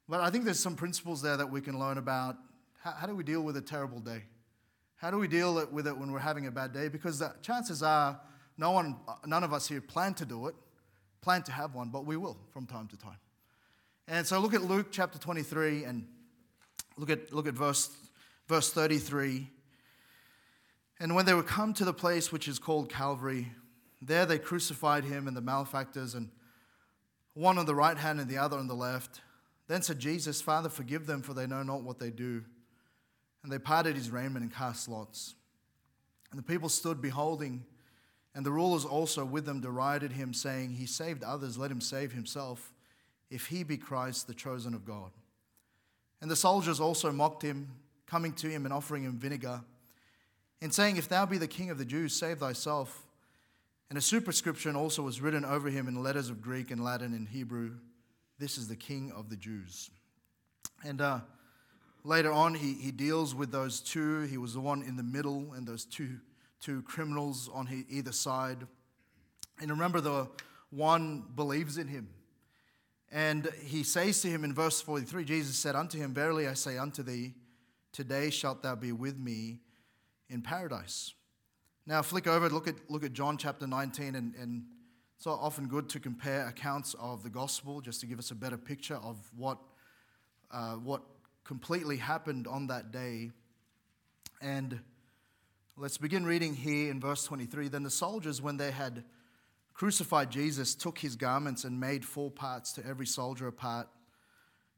But 0.09 0.21
I 0.21 0.31
think 0.31 0.47
there's 0.47 0.59
some 0.59 0.77
principles 0.77 1.21
there 1.21 1.37
that 1.37 1.51
we 1.51 1.61
can 1.61 1.79
learn 1.79 1.99
about. 1.99 2.37
How, 2.81 2.93
how 2.93 3.07
do 3.07 3.15
we 3.15 3.23
deal 3.23 3.43
with 3.43 3.59
a 3.59 3.61
terrible 3.61 4.01
day? 4.01 4.23
How 4.97 5.11
do 5.11 5.19
we 5.19 5.29
deal 5.29 5.67
with 5.71 5.87
it 5.87 5.97
when 5.97 6.11
we're 6.11 6.19
having 6.21 6.47
a 6.47 6.51
bad 6.51 6.73
day? 6.73 6.89
Because 6.89 7.19
the 7.19 7.35
chances 7.43 7.83
are 7.83 8.19
no 8.57 8.71
one, 8.71 8.97
none 9.27 9.45
of 9.45 9.53
us 9.53 9.69
here 9.69 9.83
plan 9.83 10.15
to 10.15 10.25
do 10.25 10.47
it, 10.47 10.55
plan 11.21 11.43
to 11.43 11.53
have 11.53 11.75
one, 11.75 11.91
but 11.91 12.07
we 12.07 12.17
will 12.17 12.39
from 12.51 12.65
time 12.65 12.89
to 12.89 12.97
time. 12.97 13.19
And 14.11 14.27
so 14.27 14.39
look 14.39 14.55
at 14.55 14.63
Luke 14.63 14.87
chapter 14.91 15.19
23 15.19 15.85
and 15.85 16.07
look 16.97 17.11
at, 17.11 17.31
look 17.31 17.47
at 17.47 17.53
verse, 17.53 17.91
verse 18.49 18.73
33. 18.73 19.51
And 20.99 21.15
when 21.15 21.27
they 21.27 21.35
were 21.35 21.43
come 21.43 21.75
to 21.75 21.85
the 21.85 21.93
place 21.93 22.33
which 22.33 22.49
is 22.49 22.59
called 22.59 22.89
Calvary, 22.91 23.53
there 24.01 24.25
they 24.25 24.39
crucified 24.39 25.05
him 25.05 25.29
and 25.29 25.37
the 25.37 25.43
malefactors, 25.43 26.15
and 26.15 26.31
one 27.35 27.59
on 27.59 27.67
the 27.67 27.75
right 27.75 27.99
hand 27.99 28.19
and 28.19 28.31
the 28.31 28.39
other 28.39 28.57
on 28.57 28.67
the 28.67 28.75
left. 28.75 29.21
Then 29.67 29.83
said 29.83 29.99
Jesus, 29.99 30.41
Father, 30.41 30.71
forgive 30.71 31.07
them, 31.07 31.21
for 31.21 31.35
they 31.35 31.47
know 31.47 31.63
not 31.63 31.83
what 31.83 31.99
they 31.99 32.11
do. 32.11 32.43
And 33.43 33.53
they 33.53 33.59
parted 33.59 33.95
his 33.95 34.11
raiment 34.11 34.43
and 34.43 34.53
cast 34.53 34.89
lots. 34.89 35.35
And 36.31 36.39
the 36.39 36.45
people 36.45 36.71
stood 36.71 37.03
beholding, 37.03 37.63
and 38.35 38.47
the 38.47 38.53
rulers 38.53 38.87
also 38.87 39.27
with 39.27 39.45
them 39.45 39.61
derided 39.61 40.13
him, 40.13 40.33
saying, 40.33 40.73
He 40.73 40.87
saved 40.87 41.23
others, 41.23 41.59
let 41.59 41.71
him 41.71 41.83
save 41.83 42.13
himself, 42.13 42.73
if 43.31 43.47
he 43.47 43.63
be 43.63 43.77
Christ, 43.77 44.27
the 44.27 44.35
chosen 44.35 44.75
of 44.75 44.85
God. 44.85 45.11
And 46.21 46.31
the 46.31 46.37
soldiers 46.37 46.81
also 46.81 47.13
mocked 47.13 47.43
him, 47.43 47.69
coming 48.07 48.33
to 48.35 48.49
him 48.49 48.65
and 48.65 48.73
offering 48.73 49.05
him 49.05 49.19
vinegar, 49.19 49.63
and 50.61 50.73
saying, 50.73 50.97
If 50.97 51.09
thou 51.09 51.27
be 51.27 51.39
the 51.39 51.47
king 51.47 51.71
of 51.71 51.79
the 51.79 51.85
Jews, 51.85 52.15
save 52.15 52.39
thyself. 52.39 53.07
And 53.91 53.97
a 53.97 54.03
superscription 54.03 54.77
also 54.77 55.03
was 55.03 55.21
written 55.21 55.45
over 55.45 55.71
him 55.71 55.89
in 55.89 56.03
letters 56.03 56.29
of 56.29 56.43
Greek 56.43 56.71
and 56.71 56.83
Latin 56.83 57.15
and 57.15 57.29
Hebrew 57.29 57.73
This 58.39 58.59
is 58.59 58.69
the 58.69 58.77
king 58.77 59.13
of 59.17 59.31
the 59.31 59.37
Jews. 59.37 59.91
And 60.85 61.01
uh, 61.01 61.21
Later 62.05 62.33
on, 62.33 62.55
he, 62.55 62.73
he 62.73 62.91
deals 62.91 63.35
with 63.35 63.51
those 63.51 63.81
two. 63.81 64.23
He 64.23 64.39
was 64.39 64.55
the 64.55 64.61
one 64.61 64.83
in 64.83 64.97
the 64.97 65.03
middle, 65.03 65.53
and 65.55 65.67
those 65.67 65.85
two, 65.85 66.19
two 66.59 66.81
criminals 66.83 67.51
on 67.53 67.85
either 67.91 68.13
side. 68.13 68.67
And 69.61 69.71
remember, 69.71 70.01
the 70.01 70.29
one 70.71 71.25
believes 71.35 71.77
in 71.77 71.89
him. 71.89 72.09
And 73.11 73.49
he 73.65 73.83
says 73.83 74.21
to 74.23 74.29
him 74.29 74.45
in 74.45 74.55
verse 74.55 74.81
43 74.81 75.25
Jesus 75.25 75.57
said 75.57 75.75
unto 75.75 75.99
him, 75.99 76.13
Verily 76.13 76.47
I 76.47 76.55
say 76.55 76.77
unto 76.77 77.03
thee, 77.03 77.35
today 77.93 78.31
shalt 78.31 78.63
thou 78.63 78.75
be 78.75 78.93
with 78.93 79.19
me 79.19 79.61
in 80.29 80.43
paradise. 80.43 81.15
Now, 81.87 82.03
flick 82.03 82.27
over, 82.27 82.51
look 82.51 82.69
at, 82.69 82.75
look 82.91 83.03
at 83.03 83.15
John 83.15 83.39
chapter 83.39 83.67
19, 83.67 84.15
and, 84.15 84.35
and 84.35 84.65
it's 85.17 85.27
often 85.27 85.69
good 85.69 85.89
to 85.89 86.01
compare 86.01 86.47
accounts 86.47 86.95
of 87.01 87.23
the 87.23 87.31
gospel 87.31 87.81
just 87.81 88.01
to 88.03 88.07
give 88.07 88.19
us 88.19 88.31
a 88.31 88.35
better 88.35 88.59
picture 88.59 88.97
of 88.97 89.17
what, 89.35 89.59
uh, 90.51 90.75
what 90.75 91.01
completely 91.45 91.97
happened 91.97 92.47
on 92.47 92.67
that 92.67 92.93
day. 92.93 93.31
And 94.43 94.81
let's 95.79 95.97
begin 95.97 96.27
reading 96.27 96.55
here 96.55 96.91
in 96.91 97.01
verse 97.01 97.25
23. 97.25 97.69
Then 97.69 97.85
the 97.85 97.91
soldiers, 97.91 98.43
when 98.43 98.59
they 98.59 98.71
had 98.71 99.03
crucified 99.78 100.28
Jesus, 100.28 100.75
took 100.75 100.99
his 100.99 101.14
garments 101.14 101.62
and 101.62 101.78
made 101.78 102.04
four 102.04 102.32
parts 102.32 102.73
to 102.73 102.85
every 102.85 103.06
soldier 103.06 103.47
a 103.47 103.52
part, 103.52 103.88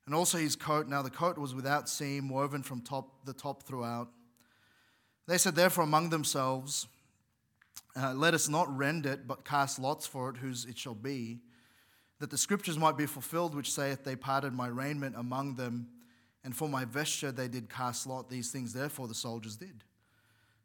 and 0.04 0.14
also 0.14 0.36
his 0.36 0.54
coat. 0.54 0.88
Now 0.88 1.00
the 1.00 1.08
coat 1.08 1.38
was 1.38 1.54
without 1.54 1.88
seam, 1.88 2.28
woven 2.28 2.62
from 2.62 2.82
top 2.82 3.24
the 3.24 3.32
top 3.32 3.62
throughout. 3.62 4.10
They 5.26 5.38
said 5.38 5.54
therefore 5.54 5.84
among 5.84 6.10
themselves, 6.10 6.86
uh, 7.96 8.12
Let 8.12 8.34
us 8.34 8.46
not 8.46 8.76
rend 8.76 9.06
it, 9.06 9.26
but 9.26 9.46
cast 9.46 9.78
lots 9.78 10.06
for 10.06 10.28
it, 10.28 10.36
whose 10.36 10.66
it 10.66 10.76
shall 10.76 10.94
be, 10.94 11.38
that 12.18 12.28
the 12.28 12.36
scriptures 12.36 12.78
might 12.78 12.98
be 12.98 13.06
fulfilled, 13.06 13.54
which 13.54 13.72
saith, 13.72 14.04
They 14.04 14.16
parted 14.16 14.52
my 14.52 14.68
raiment 14.68 15.16
among 15.16 15.54
them 15.54 15.88
and 16.44 16.54
for 16.54 16.68
my 16.68 16.84
vesture 16.84 17.32
they 17.32 17.48
did 17.48 17.68
cast 17.68 18.06
lot. 18.06 18.28
These 18.28 18.50
things, 18.50 18.72
therefore, 18.72 19.08
the 19.08 19.14
soldiers 19.14 19.56
did. 19.56 19.84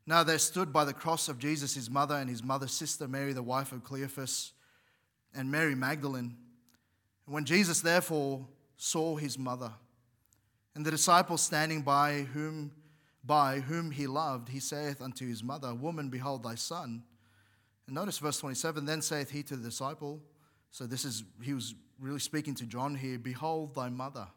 Now 0.07 0.23
there 0.23 0.37
stood 0.37 0.71
by 0.71 0.85
the 0.85 0.93
cross 0.93 1.29
of 1.29 1.39
Jesus 1.39 1.73
his 1.73 1.89
mother 1.89 2.15
and 2.15 2.29
his 2.29 2.43
mother's 2.43 2.71
sister, 2.71 3.07
Mary, 3.07 3.33
the 3.33 3.43
wife 3.43 3.71
of 3.71 3.83
Cleophas, 3.83 4.51
and 5.33 5.51
Mary 5.51 5.75
Magdalene. 5.75 6.37
And 7.25 7.33
when 7.33 7.45
Jesus, 7.45 7.81
therefore, 7.81 8.47
saw 8.77 9.15
his 9.15 9.39
mother 9.39 9.71
and 10.75 10.85
the 10.85 10.91
disciples 10.91 11.41
standing 11.41 11.81
by 11.81 12.21
whom 12.33 12.71
by 13.23 13.59
whom 13.59 13.89
he 13.89 14.05
loved, 14.05 14.49
he 14.49 14.59
saith 14.59 15.01
unto 15.01 15.27
his 15.27 15.43
mother, 15.43 15.73
Woman, 15.73 16.09
behold 16.09 16.43
thy 16.43 16.53
son. 16.53 17.03
And 17.87 17.95
notice 17.95 18.19
verse 18.19 18.39
27 18.39 18.85
Then 18.85 19.01
saith 19.01 19.31
he 19.31 19.41
to 19.43 19.55
the 19.55 19.69
disciple, 19.69 20.21
so 20.69 20.85
this 20.85 21.05
is, 21.05 21.23
he 21.41 21.53
was 21.53 21.73
really 21.99 22.19
speaking 22.19 22.53
to 22.55 22.65
John 22.65 22.95
here, 22.95 23.17
Behold 23.17 23.73
thy 23.73 23.89
mother. 23.89 24.27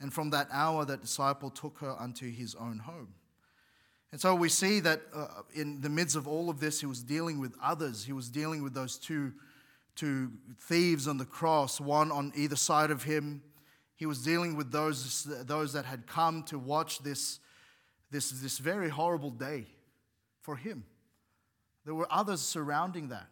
And 0.00 0.12
from 0.12 0.30
that 0.30 0.48
hour, 0.52 0.84
that 0.84 1.02
disciple 1.02 1.50
took 1.50 1.78
her 1.80 1.94
unto 2.00 2.30
his 2.30 2.54
own 2.54 2.78
home. 2.78 3.14
And 4.14 4.20
so 4.20 4.32
we 4.32 4.48
see 4.48 4.78
that 4.78 5.00
uh, 5.12 5.26
in 5.54 5.80
the 5.80 5.88
midst 5.88 6.14
of 6.14 6.28
all 6.28 6.48
of 6.48 6.60
this, 6.60 6.78
he 6.78 6.86
was 6.86 7.02
dealing 7.02 7.40
with 7.40 7.52
others. 7.60 8.04
He 8.04 8.12
was 8.12 8.28
dealing 8.28 8.62
with 8.62 8.72
those 8.72 8.96
two, 8.96 9.32
two 9.96 10.30
thieves 10.56 11.08
on 11.08 11.18
the 11.18 11.24
cross, 11.24 11.80
one 11.80 12.12
on 12.12 12.30
either 12.36 12.54
side 12.54 12.92
of 12.92 13.02
him. 13.02 13.42
He 13.96 14.06
was 14.06 14.22
dealing 14.22 14.54
with 14.54 14.70
those, 14.70 15.24
those 15.24 15.72
that 15.72 15.84
had 15.84 16.06
come 16.06 16.44
to 16.44 16.60
watch 16.60 17.00
this, 17.00 17.40
this, 18.12 18.30
this 18.30 18.58
very 18.58 18.88
horrible 18.88 19.30
day 19.30 19.66
for 20.42 20.54
him. 20.54 20.84
There 21.84 21.96
were 21.96 22.06
others 22.08 22.40
surrounding 22.40 23.08
that. 23.08 23.26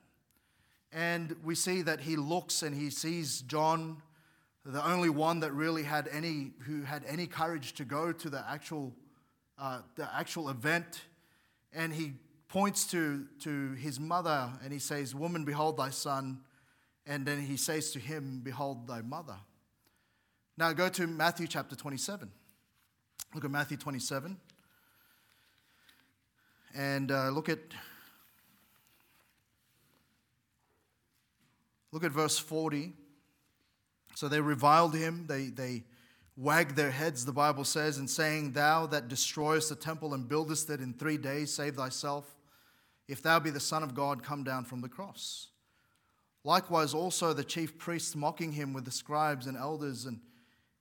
And 0.90 1.36
we 1.44 1.54
see 1.54 1.82
that 1.82 2.00
he 2.00 2.16
looks 2.16 2.64
and 2.64 2.74
he 2.74 2.90
sees 2.90 3.42
John 3.42 4.02
the 4.64 4.84
only 4.84 5.10
one 5.10 5.38
that 5.40 5.52
really 5.52 5.84
had 5.84 6.08
any 6.08 6.54
who 6.66 6.82
had 6.82 7.04
any 7.06 7.28
courage 7.28 7.74
to 7.74 7.84
go 7.84 8.10
to 8.10 8.28
the 8.28 8.44
actual 8.50 8.92
uh, 9.62 9.78
the 9.94 10.12
actual 10.12 10.48
event 10.48 11.02
and 11.72 11.92
he 11.92 12.14
points 12.48 12.84
to, 12.90 13.26
to 13.38 13.74
his 13.74 14.00
mother 14.00 14.50
and 14.64 14.72
he 14.72 14.80
says, 14.80 15.14
Woman, 15.14 15.44
behold 15.44 15.76
thy 15.76 15.90
son. 15.90 16.40
And 17.06 17.24
then 17.24 17.40
he 17.40 17.56
says 17.56 17.92
to 17.92 18.00
him, 18.00 18.40
Behold 18.42 18.88
thy 18.88 19.02
mother. 19.02 19.36
Now 20.58 20.72
go 20.72 20.88
to 20.88 21.06
Matthew 21.06 21.46
chapter 21.46 21.76
27. 21.76 22.28
Look 23.34 23.44
at 23.44 23.50
Matthew 23.52 23.76
27. 23.76 24.36
And 26.74 27.12
uh, 27.12 27.28
look 27.28 27.48
at 27.48 27.60
look 31.92 32.02
at 32.02 32.10
verse 32.10 32.36
40. 32.36 32.94
So 34.16 34.26
they 34.26 34.40
reviled 34.40 34.96
him, 34.96 35.26
they, 35.28 35.46
they 35.46 35.84
wagged 36.36 36.76
their 36.76 36.90
heads, 36.90 37.24
the 37.24 37.32
Bible 37.32 37.64
says, 37.64 37.98
and 37.98 38.08
saying, 38.08 38.52
Thou 38.52 38.86
that 38.86 39.08
destroyest 39.08 39.68
the 39.68 39.76
temple 39.76 40.14
and 40.14 40.28
buildest 40.28 40.70
it 40.70 40.80
in 40.80 40.94
three 40.94 41.18
days, 41.18 41.52
save 41.52 41.76
thyself. 41.76 42.36
If 43.08 43.22
thou 43.22 43.40
be 43.40 43.50
the 43.50 43.60
Son 43.60 43.82
of 43.82 43.94
God, 43.94 44.22
come 44.22 44.44
down 44.44 44.64
from 44.64 44.80
the 44.80 44.88
cross. 44.88 45.48
Likewise, 46.44 46.94
also 46.94 47.32
the 47.32 47.44
chief 47.44 47.78
priests 47.78 48.16
mocking 48.16 48.52
him 48.52 48.72
with 48.72 48.84
the 48.84 48.90
scribes 48.90 49.46
and 49.46 49.56
elders, 49.56 50.06
and 50.06 50.20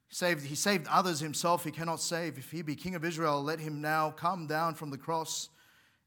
saved, 0.10 0.46
he 0.46 0.56
saved 0.56 0.88
others 0.90 1.20
himself, 1.20 1.64
he 1.64 1.72
cannot 1.72 2.02
save. 2.02 2.38
If 2.38 2.52
he 2.52 2.62
be 2.62 2.76
king 2.76 2.96
of 2.96 3.06
Israel, 3.06 3.44
let 3.44 3.60
him 3.60 3.82
now 3.82 4.12
come 4.12 4.48
down 4.48 4.76
from 4.76 4.90
the 4.90 4.98
cross, 4.98 5.50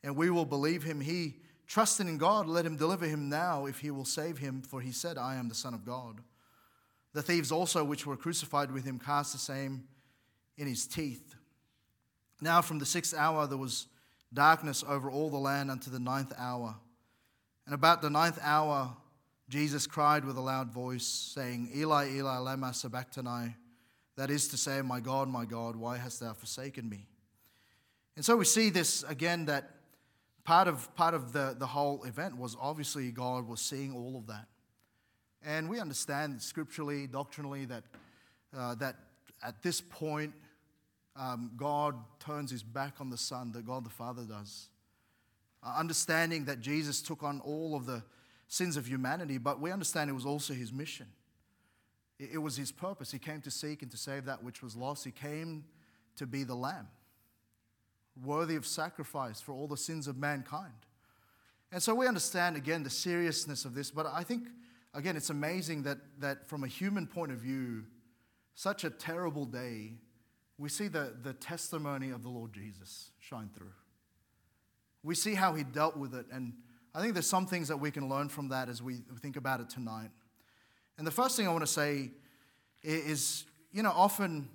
and 0.03 0.17
we 0.17 0.31
will 0.31 0.45
believe 0.45 0.83
him. 0.83 1.01
He, 1.01 1.37
trusting 1.67 2.09
in 2.09 2.19
God, 2.19 2.47
let 2.47 2.67
him 2.67 2.77
deliver 2.77 3.07
him 3.07 3.29
now, 3.29 3.67
if 3.67 3.81
he 3.81 3.91
will 3.91 4.05
save 4.05 4.39
him, 4.39 4.63
for 4.63 4.81
he 4.81 4.93
said, 4.93 5.19
I 5.19 5.37
am 5.37 5.49
the 5.49 5.55
Son 5.55 5.75
of 5.75 5.85
God. 5.85 6.21
The 7.15 7.23
thieves 7.23 7.51
also, 7.51 7.85
which 7.85 8.07
were 8.07 8.17
crucified 8.17 8.71
with 8.71 8.85
him, 8.85 8.99
cast 8.99 9.33
the 9.33 9.39
same 9.39 9.85
in 10.59 10.67
his 10.67 10.87
teeth. 10.87 11.35
Now, 12.41 12.61
from 12.61 12.81
the 12.81 12.87
sixth 12.87 13.15
hour, 13.15 13.47
there 13.47 13.57
was 13.57 13.87
darkness 14.33 14.85
over 14.87 15.11
all 15.11 15.31
the 15.31 15.39
land 15.39 15.71
unto 15.71 15.91
the 15.91 16.01
ninth 16.01 16.33
hour. 16.37 16.75
And 17.67 17.75
about 17.75 18.03
the 18.03 18.11
ninth 18.11 18.39
hour, 18.43 18.97
Jesus 19.49 19.87
cried 19.87 20.25
with 20.25 20.37
a 20.37 20.41
loud 20.41 20.73
voice, 20.73 21.07
saying, 21.07 21.71
Eli, 21.75 22.11
Eli, 22.17 22.39
lama 22.39 22.75
sabachthani. 22.75 23.55
That 24.17 24.31
is 24.31 24.49
to 24.49 24.57
say, 24.57 24.83
My 24.83 25.01
God, 25.01 25.29
my 25.29 25.45
God, 25.45 25.77
why 25.77 25.99
hast 25.99 26.21
thou 26.21 26.33
forsaken 26.33 26.89
me? 26.89 27.07
And 28.17 28.25
so 28.25 28.37
we 28.37 28.45
see 28.45 28.71
this 28.71 29.03
again 29.05 29.47
that 29.47 29.71
part 30.45 30.69
of, 30.69 30.95
part 30.95 31.15
of 31.15 31.33
the, 31.33 31.55
the 31.59 31.67
whole 31.67 32.05
event 32.05 32.37
was 32.37 32.57
obviously 32.61 33.11
God 33.11 33.47
was 33.49 33.61
seeing 33.61 33.93
all 33.93 34.17
of 34.17 34.27
that. 34.27 34.47
And 35.45 35.69
we 35.69 35.79
understand 35.79 36.41
scripturally, 36.41 37.07
doctrinally, 37.07 37.67
that, 37.67 37.85
uh, 38.57 38.75
that 38.77 38.97
at 39.43 39.63
this 39.63 39.81
point, 39.81 40.33
um, 41.17 41.51
God 41.57 41.97
turns 42.19 42.51
his 42.51 42.63
back 42.63 42.95
on 42.99 43.11
the 43.11 43.19
Son, 43.19 43.53
that 43.53 43.67
God 43.67 43.85
the 43.85 43.91
Father 43.91 44.23
does. 44.23 44.69
Uh, 45.63 45.75
understanding 45.79 46.47
that 46.47 46.61
Jesus 46.61 47.03
took 47.03 47.23
on 47.23 47.41
all 47.41 47.77
of 47.77 47.85
the 47.85 48.03
sins 48.49 48.77
of 48.77 48.87
humanity, 48.87 49.39
but 49.39 49.61
we 49.61 49.71
understand 49.71 50.09
it 50.09 50.15
was 50.15 50.27
also 50.27 50.55
his 50.55 50.73
mission. 50.73 51.07
It, 52.19 52.31
it 52.35 52.39
was 52.39 52.57
his 52.57 52.73
purpose. 52.73 53.11
He 53.13 53.19
came 53.19 53.43
to 53.43 53.51
seek 53.51 53.83
and 53.83 53.91
to 53.91 53.97
save 53.97 54.25
that 54.25 54.43
which 54.43 54.63
was 54.63 54.75
lost. 54.75 55.05
He 55.05 55.11
came 55.11 55.65
to 56.17 56.27
be 56.27 56.45
the 56.45 56.55
Lamb, 56.55 56.89
worthy 58.25 58.57
of 58.57 58.67
sacrifice 58.67 59.41
for 59.41 59.53
all 59.53 59.67
the 59.67 59.77
sins 59.77 60.07
of 60.07 60.17
mankind. 60.17 60.73
And 61.71 61.83
so 61.83 61.95
we 61.95 62.07
understand 62.07 62.57
again 62.57 62.83
the 62.83 62.91
seriousness 62.91 63.65
of 63.65 63.75
this, 63.75 63.91
but 63.91 64.07
I 64.07 64.23
think 64.23 64.49
again, 64.95 65.17
it's 65.17 65.31
amazing 65.31 65.83
that, 65.83 65.99
that 66.21 66.49
from 66.49 66.65
a 66.65 66.69
human 66.69 67.07
point 67.07 67.33
of 67.33 67.39
view, 67.39 67.85
such 68.55 68.85
a 68.85 68.91
terrible 68.91 69.45
day, 69.45 69.95
we 70.57 70.69
see 70.69 70.89
the, 70.89 71.15
the 71.23 71.33
testimony 71.33 72.11
of 72.11 72.23
the 72.23 72.29
Lord 72.29 72.53
Jesus 72.53 73.11
shine 73.19 73.51
through. 73.55 73.73
We 75.03 75.15
see 75.15 75.35
how 75.35 75.55
he 75.55 75.65
dealt 75.65 75.97
with 75.97 76.15
it, 76.15 76.27
and 76.33 76.55
I 76.95 77.01
think 77.01 77.15
there's 77.15 77.29
some 77.29 77.47
things 77.47 77.69
that 77.69 77.77
we 77.77 77.91
can 77.91 78.09
learn 78.09 78.29
from 78.29 78.49
that 78.51 78.69
as 78.69 78.81
we 78.81 78.99
think 79.21 79.37
about 79.37 79.61
it 79.61 79.69
tonight. 79.69 80.11
And 80.97 81.07
the 81.07 81.11
first 81.11 81.37
thing 81.37 81.49
I 81.49 81.51
want 81.51 81.67
to 81.67 81.73
say 81.73 82.13
is, 82.83 83.45
you 83.73 83.83
know, 83.83 83.91
often, 83.91 84.49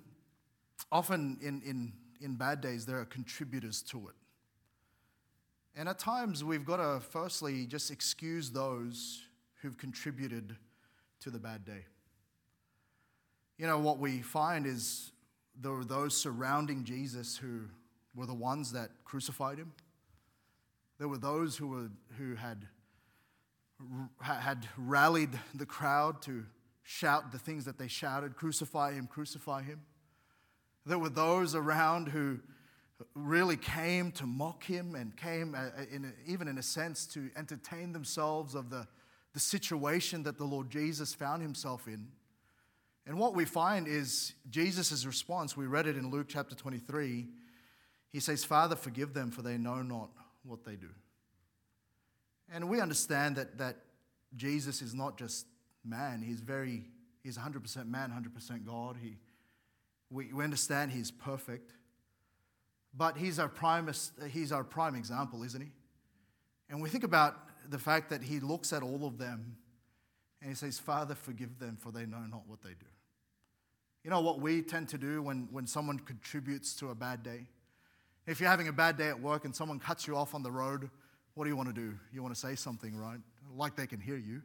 often 0.90 1.38
in, 1.42 1.60
in, 1.66 1.92
in 2.22 2.36
bad 2.36 2.62
days, 2.62 2.86
there 2.86 2.98
are 2.98 3.04
contributors 3.04 3.82
to 3.82 4.08
it. 4.08 4.14
And 5.76 5.88
at 5.88 5.98
times, 5.98 6.42
we've 6.42 6.64
got 6.64 6.78
to 6.78 7.00
firstly 7.00 7.66
just 7.66 7.90
excuse 7.90 8.50
those 8.50 9.22
who've 9.62 9.76
contributed 9.76 10.56
to 11.20 11.30
the 11.30 11.38
bad 11.38 11.64
day. 11.64 11.84
You 13.58 13.66
know, 13.66 13.78
what 13.78 13.98
we 13.98 14.22
find 14.22 14.66
is 14.66 15.12
there 15.60 15.72
were 15.72 15.84
those 15.84 16.16
surrounding 16.16 16.84
Jesus 16.84 17.36
who 17.36 17.62
were 18.14 18.26
the 18.26 18.34
ones 18.34 18.72
that 18.72 18.90
crucified 19.04 19.58
him. 19.58 19.72
There 20.98 21.08
were 21.08 21.18
those 21.18 21.56
who, 21.56 21.68
were, 21.68 21.90
who 22.18 22.34
had, 22.34 22.66
had 24.20 24.66
rallied 24.78 25.38
the 25.54 25.66
crowd 25.66 26.22
to 26.22 26.44
shout 26.82 27.32
the 27.32 27.38
things 27.38 27.66
that 27.66 27.78
they 27.78 27.88
shouted 27.88 28.36
crucify 28.36 28.92
him, 28.92 29.06
crucify 29.06 29.62
him. 29.62 29.80
There 30.86 30.98
were 30.98 31.10
those 31.10 31.54
around 31.54 32.08
who 32.08 32.40
really 33.14 33.56
came 33.56 34.12
to 34.12 34.26
mock 34.26 34.64
him 34.64 34.94
and 34.94 35.16
came, 35.16 35.54
uh, 35.54 35.68
in 35.90 36.04
a, 36.04 36.30
even 36.30 36.48
in 36.48 36.58
a 36.58 36.62
sense, 36.62 37.06
to 37.06 37.30
entertain 37.36 37.92
themselves 37.92 38.54
of 38.54 38.70
the 38.70 38.86
the 39.32 39.40
situation 39.40 40.24
that 40.24 40.38
the 40.38 40.44
Lord 40.44 40.70
Jesus 40.70 41.14
found 41.14 41.42
himself 41.42 41.86
in. 41.86 42.08
And 43.06 43.18
what 43.18 43.34
we 43.34 43.44
find 43.44 43.88
is 43.88 44.34
Jesus' 44.50 45.04
response. 45.04 45.56
We 45.56 45.66
read 45.66 45.86
it 45.86 45.96
in 45.96 46.10
Luke 46.10 46.26
chapter 46.28 46.54
23. 46.54 47.28
He 48.10 48.20
says, 48.20 48.44
Father, 48.44 48.76
forgive 48.76 49.14
them, 49.14 49.30
for 49.30 49.42
they 49.42 49.56
know 49.56 49.82
not 49.82 50.10
what 50.42 50.64
they 50.64 50.76
do. 50.76 50.90
And 52.52 52.68
we 52.68 52.80
understand 52.80 53.36
that, 53.36 53.58
that 53.58 53.76
Jesus 54.36 54.82
is 54.82 54.94
not 54.94 55.16
just 55.16 55.46
man, 55.84 56.22
he's 56.22 56.40
very, 56.40 56.84
he's 57.22 57.38
100% 57.38 57.88
man, 57.88 58.10
100% 58.10 58.66
God. 58.66 58.96
He, 59.00 59.16
we, 60.10 60.32
we 60.32 60.44
understand 60.44 60.90
he's 60.90 61.10
perfect. 61.10 61.72
But 62.92 63.16
he's 63.16 63.38
our, 63.38 63.48
primest, 63.48 64.12
he's 64.30 64.50
our 64.50 64.64
prime 64.64 64.96
example, 64.96 65.44
isn't 65.44 65.60
he? 65.60 65.70
And 66.68 66.82
we 66.82 66.88
think 66.88 67.04
about 67.04 67.36
the 67.70 67.78
fact 67.78 68.10
that 68.10 68.22
he 68.22 68.40
looks 68.40 68.72
at 68.72 68.82
all 68.82 69.06
of 69.06 69.18
them 69.18 69.56
and 70.40 70.50
he 70.50 70.56
says, 70.56 70.78
Father, 70.78 71.14
forgive 71.14 71.58
them, 71.58 71.76
for 71.78 71.92
they 71.92 72.06
know 72.06 72.20
not 72.20 72.42
what 72.46 72.62
they 72.62 72.70
do. 72.70 72.86
You 74.02 74.10
know 74.10 74.20
what 74.20 74.40
we 74.40 74.62
tend 74.62 74.88
to 74.90 74.98
do 74.98 75.22
when, 75.22 75.48
when 75.50 75.66
someone 75.66 75.98
contributes 75.98 76.74
to 76.76 76.90
a 76.90 76.94
bad 76.94 77.22
day? 77.22 77.46
If 78.26 78.40
you're 78.40 78.48
having 78.48 78.68
a 78.68 78.72
bad 78.72 78.96
day 78.96 79.08
at 79.08 79.20
work 79.20 79.44
and 79.44 79.54
someone 79.54 79.78
cuts 79.78 80.06
you 80.06 80.16
off 80.16 80.34
on 80.34 80.42
the 80.42 80.50
road, 80.50 80.90
what 81.34 81.44
do 81.44 81.50
you 81.50 81.56
want 81.56 81.68
to 81.68 81.74
do? 81.74 81.94
You 82.12 82.22
want 82.22 82.34
to 82.34 82.40
say 82.40 82.54
something, 82.54 82.96
right? 82.96 83.18
Like 83.54 83.76
they 83.76 83.86
can 83.86 84.00
hear 84.00 84.16
you. 84.16 84.42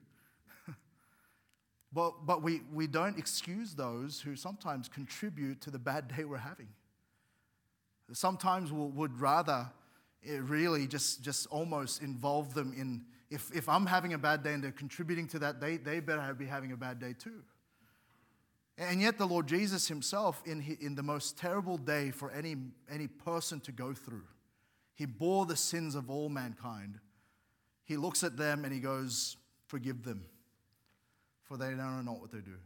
but 1.94 2.26
but 2.26 2.44
we, 2.44 2.62
we 2.74 2.88
don't 2.88 3.18
excuse 3.18 3.74
those 3.74 4.20
who 4.20 4.36
sometimes 4.36 4.90
contribute 4.90 5.62
to 5.62 5.72
the 5.72 5.80
bad 5.80 6.10
day 6.16 6.26
we're 6.26 6.38
having. 6.38 6.68
Sometimes 8.12 8.72
we 8.72 8.86
would 8.86 9.20
rather 9.20 9.68
it 10.26 10.42
really 10.42 10.88
just, 10.88 11.22
just 11.22 11.48
almost 11.48 12.02
involve 12.02 12.54
them 12.54 12.74
in 12.76 13.06
if, 13.30 13.56
if 13.56 13.68
I'm 13.68 13.86
having 13.86 14.14
a 14.14 14.18
bad 14.18 14.44
day 14.44 14.54
and 14.54 14.64
they're 14.64 14.72
contributing 14.72 15.28
to 15.30 15.40
that, 15.40 15.60
they, 15.60 15.78
they 15.78 16.00
better 16.00 16.34
be 16.34 16.46
having 16.46 16.72
a 16.72 16.78
bad 16.78 17.00
day 17.00 17.14
too. 17.18 17.44
And 18.78 19.02
yet, 19.02 19.18
the 19.18 19.26
Lord 19.26 19.48
Jesus 19.48 19.88
Himself, 19.88 20.42
in, 20.46 20.78
in 20.82 20.96
the 20.96 21.04
most 21.04 21.38
terrible 21.38 21.78
day 21.78 22.12
for 22.12 22.30
any, 22.32 22.58
any 22.92 23.08
person 23.08 23.62
to 23.62 23.72
go 23.72 23.94
through, 23.94 24.26
He 24.94 25.06
bore 25.06 25.46
the 25.46 25.56
sins 25.56 25.96
of 25.96 26.10
all 26.10 26.28
mankind. 26.28 27.00
He 27.86 27.96
looks 27.96 28.24
at 28.24 28.36
them 28.36 28.66
and 28.66 28.74
He 28.74 28.80
goes, 28.80 29.38
Forgive 29.68 30.04
them, 30.04 30.26
for 31.44 31.58
they 31.58 31.74
know 31.74 32.02
not 32.02 32.20
what 32.20 32.32
they 32.32 32.40
do. 32.40 32.58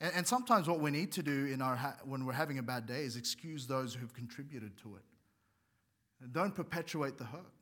And, 0.00 0.12
and 0.16 0.26
sometimes, 0.26 0.68
what 0.68 0.80
we 0.80 0.90
need 0.90 1.12
to 1.12 1.22
do 1.22 1.46
in 1.46 1.60
our 1.60 1.76
ha- 1.76 1.98
when 2.04 2.24
we're 2.24 2.32
having 2.32 2.58
a 2.58 2.62
bad 2.62 2.86
day 2.86 3.02
is 3.02 3.16
excuse 3.16 3.66
those 3.66 3.92
who've 3.92 4.14
contributed 4.14 4.78
to 4.78 4.96
it. 4.96 5.02
Don't 6.32 6.54
perpetuate 6.54 7.18
the 7.18 7.24
hurt. 7.24 7.52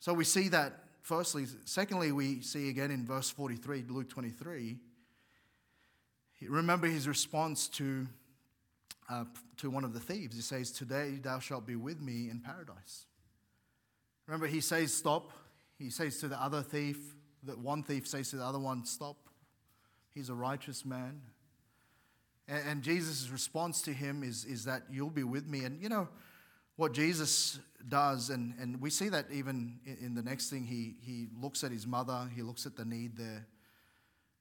So 0.00 0.14
we 0.14 0.24
see 0.24 0.48
that 0.48 0.72
firstly. 1.02 1.46
Secondly, 1.66 2.10
we 2.10 2.40
see 2.40 2.70
again 2.70 2.90
in 2.90 3.06
verse 3.06 3.30
43, 3.30 3.84
Luke 3.88 4.08
23. 4.08 4.78
Remember 6.48 6.86
his 6.86 7.06
response 7.06 7.68
to, 7.68 8.06
uh, 9.10 9.24
to 9.58 9.68
one 9.68 9.84
of 9.84 9.92
the 9.92 10.00
thieves. 10.00 10.34
He 10.34 10.40
says, 10.40 10.72
Today 10.72 11.18
thou 11.22 11.38
shalt 11.38 11.66
be 11.66 11.76
with 11.76 12.00
me 12.00 12.30
in 12.30 12.40
paradise. 12.40 13.04
Remember, 14.26 14.46
he 14.46 14.62
says, 14.62 14.94
Stop. 14.94 15.32
He 15.78 15.90
says 15.90 16.18
to 16.20 16.28
the 16.28 16.42
other 16.42 16.62
thief, 16.62 16.98
that 17.44 17.58
one 17.58 17.82
thief 17.82 18.06
says 18.06 18.30
to 18.30 18.36
the 18.36 18.44
other 18.44 18.58
one, 18.58 18.86
Stop. 18.86 19.16
He's 20.14 20.30
a 20.30 20.34
righteous 20.34 20.86
man. 20.86 21.20
And, 22.48 22.62
and 22.66 22.82
Jesus' 22.82 23.28
response 23.28 23.82
to 23.82 23.92
him 23.92 24.22
is, 24.22 24.46
is 24.46 24.64
that 24.64 24.84
you'll 24.90 25.10
be 25.10 25.24
with 25.24 25.46
me. 25.46 25.64
And 25.64 25.82
you 25.82 25.90
know, 25.90 26.08
what 26.80 26.94
Jesus 26.94 27.60
does, 27.90 28.30
and, 28.30 28.54
and 28.58 28.80
we 28.80 28.88
see 28.88 29.10
that 29.10 29.26
even 29.30 29.78
in, 29.84 30.14
the 30.14 30.22
next 30.22 30.48
thing, 30.48 30.64
he, 30.64 30.94
he 31.02 31.26
looks 31.38 31.62
at 31.62 31.70
his 31.70 31.86
mother, 31.86 32.26
he 32.34 32.40
looks 32.40 32.64
at 32.64 32.74
the 32.74 32.86
need 32.86 33.18
there. 33.18 33.46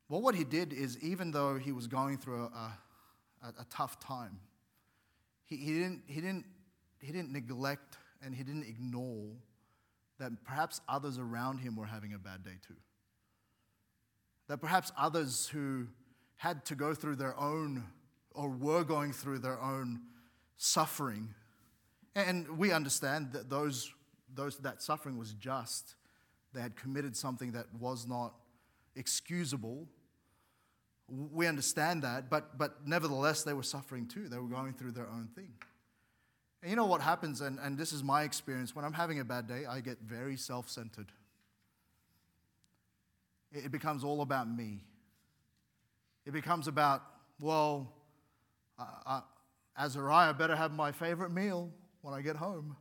Well, 0.08 0.22
what 0.22 0.36
he 0.36 0.46
did 0.46 0.72
is, 0.72 0.98
even 1.04 1.32
though 1.32 1.58
he 1.58 1.74
was 1.74 1.88
going 1.88 2.18
through 2.18 2.44
a, 2.44 2.78
a, 3.44 3.48
a 3.60 3.66
tough 3.70 4.00
time, 4.00 4.40
he, 5.44 5.58
he, 5.58 5.74
didn't, 5.74 6.04
he, 6.08 6.22
didn't, 6.22 6.46
he 7.00 7.12
didn't 7.12 7.34
neglect 7.34 7.98
and 8.24 8.34
he 8.34 8.44
didn't 8.44 8.64
ignore 8.70 9.32
that 10.18 10.32
perhaps 10.46 10.80
others 10.88 11.18
around 11.18 11.58
him 11.58 11.76
were 11.76 11.88
having 11.88 12.14
a 12.14 12.20
bad 12.20 12.46
day 12.46 12.58
too. 12.66 12.76
That 14.48 14.62
perhaps 14.62 14.94
others 14.98 15.50
who 15.50 15.88
had 16.38 16.64
to 16.68 16.76
go 16.76 16.94
through 16.94 17.18
their 17.18 17.38
own 17.38 17.84
or 18.32 18.48
were 18.48 18.86
going 18.86 19.12
through 19.12 19.40
their 19.40 19.62
own 19.62 20.00
suffering. 20.56 21.36
And 22.28 22.58
we 22.58 22.72
understand 22.72 23.34
that 23.34 23.50
those, 23.50 23.92
those, 24.34 24.58
that 24.60 24.82
suffering 24.82 25.18
was 25.18 25.34
just. 25.34 25.96
They 26.54 26.62
had 26.62 26.76
committed 26.76 27.16
something 27.16 27.52
that 27.52 27.68
was 27.80 28.08
not 28.08 28.34
excusable. 28.96 29.88
We 31.08 31.48
understand 31.48 32.04
that, 32.04 32.30
but, 32.30 32.58
but 32.58 32.88
nevertheless, 32.88 33.44
they 33.44 33.54
were 33.54 33.64
suffering 33.64 34.08
too. 34.08 34.28
They 34.28 34.38
were 34.38 34.48
going 34.48 34.74
through 34.74 34.92
their 34.92 35.08
own 35.08 35.30
thing. 35.36 35.54
And 36.62 36.70
you 36.70 36.76
know 36.76 36.86
what 36.86 37.02
happens, 37.02 37.42
and, 37.42 37.58
and 37.60 37.78
this 37.78 37.94
is 37.94 38.04
my 38.04 38.24
experience 38.24 38.76
when 38.76 38.84
I'm 38.84 38.94
having 38.94 39.20
a 39.20 39.24
bad 39.24 39.48
day, 39.48 39.66
I 39.66 39.80
get 39.80 40.00
very 40.06 40.36
self 40.36 40.70
centered. 40.70 41.12
It, 43.52 43.72
becomes 43.72 44.04
all 44.04 44.22
about 44.22 44.48
me. 44.48 44.84
It 46.26 46.34
becomes 46.34 46.68
about, 46.68 47.02
well, 47.40 47.92
uh, 48.78 48.84
uh, 49.06 49.22
Azariah 49.76 50.34
better 50.34 50.56
have 50.56 50.72
my 50.72 50.92
favorite 50.92 51.32
meal 51.32 51.72
when 52.02 52.14
I 52.14 52.22
get 52.22 52.36
home. 52.36 52.76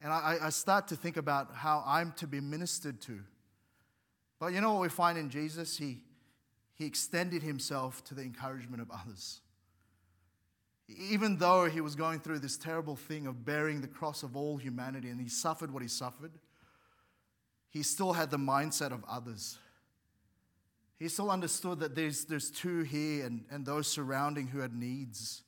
And 0.00 0.12
I, 0.12 0.36
I 0.42 0.50
start 0.50 0.88
to 0.88 0.96
think 0.96 1.16
about 1.16 1.54
how 1.54 1.82
I'm 1.86 2.12
to 2.18 2.26
be 2.26 2.40
ministered 2.40 3.00
to. 3.02 3.20
But 4.38 4.52
you 4.52 4.60
know 4.60 4.74
what 4.74 4.82
we 4.82 4.88
find 4.88 5.16
in 5.16 5.30
Jesus? 5.30 5.78
He, 5.78 6.02
he 6.74 6.84
extended 6.84 7.42
himself 7.42 8.04
to 8.04 8.14
the 8.14 8.22
encouragement 8.22 8.82
of 8.82 8.90
others. 8.90 9.40
Even 10.88 11.38
though 11.38 11.64
he 11.64 11.80
was 11.80 11.94
going 11.94 12.20
through 12.20 12.40
this 12.40 12.58
terrible 12.58 12.96
thing 12.96 13.26
of 13.26 13.46
bearing 13.46 13.80
the 13.80 13.88
cross 13.88 14.22
of 14.22 14.36
all 14.36 14.58
humanity 14.58 15.08
and 15.08 15.18
he 15.18 15.28
suffered 15.28 15.70
what 15.70 15.82
he 15.82 15.88
suffered, 15.88 16.32
he 17.70 17.82
still 17.82 18.12
had 18.12 18.30
the 18.30 18.36
mindset 18.36 18.92
of 18.92 19.02
others. 19.08 19.56
He 20.98 21.08
still 21.08 21.30
understood 21.30 21.80
that 21.80 21.94
there's, 21.94 22.26
there's 22.26 22.50
two 22.50 22.82
here 22.82 23.24
and, 23.24 23.44
and 23.50 23.64
those 23.64 23.86
surrounding 23.86 24.48
who 24.48 24.58
had 24.58 24.74
needs. 24.74 25.43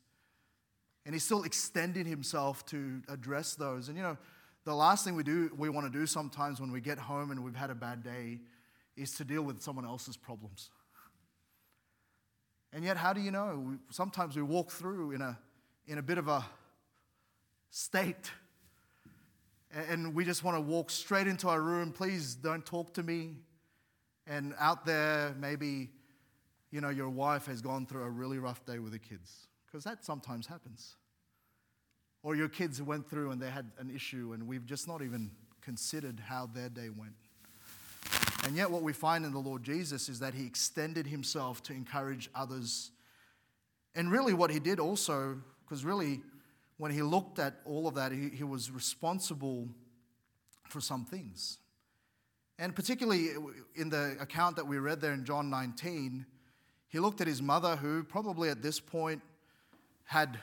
And 1.06 1.14
he 1.14 1.18
still 1.18 1.44
extended 1.44 2.06
himself 2.06 2.66
to 2.66 3.00
address 3.08 3.54
those. 3.54 3.88
And 3.88 3.96
you 3.96 4.02
know, 4.02 4.18
the 4.64 4.74
last 4.74 5.04
thing 5.04 5.14
we 5.14 5.22
do, 5.22 5.50
we 5.56 5.70
want 5.70 5.90
to 5.90 5.98
do 5.98 6.04
sometimes 6.04 6.60
when 6.60 6.70
we 6.70 6.82
get 6.82 6.98
home 6.98 7.30
and 7.30 7.42
we've 7.42 7.56
had 7.56 7.70
a 7.70 7.74
bad 7.74 8.02
day 8.02 8.40
is 8.96 9.12
to 9.12 9.24
deal 9.24 9.42
with 9.42 9.62
someone 9.62 9.86
else's 9.86 10.16
problems. 10.18 10.68
And 12.74 12.84
yet, 12.84 12.98
how 12.98 13.14
do 13.14 13.22
you 13.22 13.30
know? 13.30 13.78
Sometimes 13.90 14.36
we 14.36 14.42
walk 14.42 14.70
through 14.70 15.12
in 15.12 15.22
a, 15.22 15.38
in 15.86 15.96
a 15.96 16.02
bit 16.02 16.18
of 16.18 16.28
a 16.28 16.44
state 17.70 18.30
and 19.90 20.14
we 20.14 20.24
just 20.24 20.42
want 20.42 20.56
to 20.56 20.60
walk 20.60 20.90
straight 20.90 21.26
into 21.26 21.48
our 21.48 21.60
room. 21.60 21.92
Please 21.92 22.34
don't 22.34 22.64
talk 22.64 22.94
to 22.94 23.02
me. 23.02 23.34
And 24.26 24.54
out 24.58 24.86
there, 24.86 25.34
maybe, 25.38 25.90
you 26.70 26.80
know, 26.80 26.88
your 26.88 27.10
wife 27.10 27.46
has 27.46 27.60
gone 27.60 27.86
through 27.86 28.02
a 28.02 28.10
really 28.10 28.38
rough 28.38 28.64
day 28.64 28.78
with 28.78 28.92
the 28.92 28.98
kids, 28.98 29.48
because 29.76 29.84
that 29.84 30.02
sometimes 30.06 30.46
happens. 30.46 30.96
Or 32.22 32.34
your 32.34 32.48
kids 32.48 32.80
went 32.80 33.10
through 33.10 33.30
and 33.30 33.42
they 33.42 33.50
had 33.50 33.72
an 33.78 33.94
issue, 33.94 34.32
and 34.32 34.46
we've 34.48 34.64
just 34.64 34.88
not 34.88 35.02
even 35.02 35.30
considered 35.60 36.18
how 36.18 36.46
their 36.46 36.70
day 36.70 36.88
went. 36.88 37.12
And 38.44 38.56
yet, 38.56 38.70
what 38.70 38.80
we 38.80 38.94
find 38.94 39.26
in 39.26 39.32
the 39.32 39.38
Lord 39.38 39.62
Jesus 39.62 40.08
is 40.08 40.18
that 40.20 40.32
he 40.32 40.46
extended 40.46 41.06
himself 41.06 41.62
to 41.64 41.74
encourage 41.74 42.30
others. 42.34 42.90
And 43.94 44.10
really, 44.10 44.32
what 44.32 44.50
he 44.50 44.60
did 44.60 44.80
also, 44.80 45.42
because 45.66 45.84
really, 45.84 46.22
when 46.78 46.90
he 46.90 47.02
looked 47.02 47.38
at 47.38 47.56
all 47.66 47.86
of 47.86 47.96
that, 47.96 48.12
he, 48.12 48.30
he 48.30 48.44
was 48.44 48.70
responsible 48.70 49.68
for 50.70 50.80
some 50.80 51.04
things. 51.04 51.58
And 52.58 52.74
particularly 52.74 53.28
in 53.74 53.90
the 53.90 54.16
account 54.20 54.56
that 54.56 54.66
we 54.66 54.78
read 54.78 55.02
there 55.02 55.12
in 55.12 55.26
John 55.26 55.50
19, 55.50 56.24
he 56.88 56.98
looked 56.98 57.20
at 57.20 57.26
his 57.26 57.42
mother, 57.42 57.76
who 57.76 58.02
probably 58.04 58.48
at 58.48 58.62
this 58.62 58.80
point 58.80 59.20
had, 60.06 60.38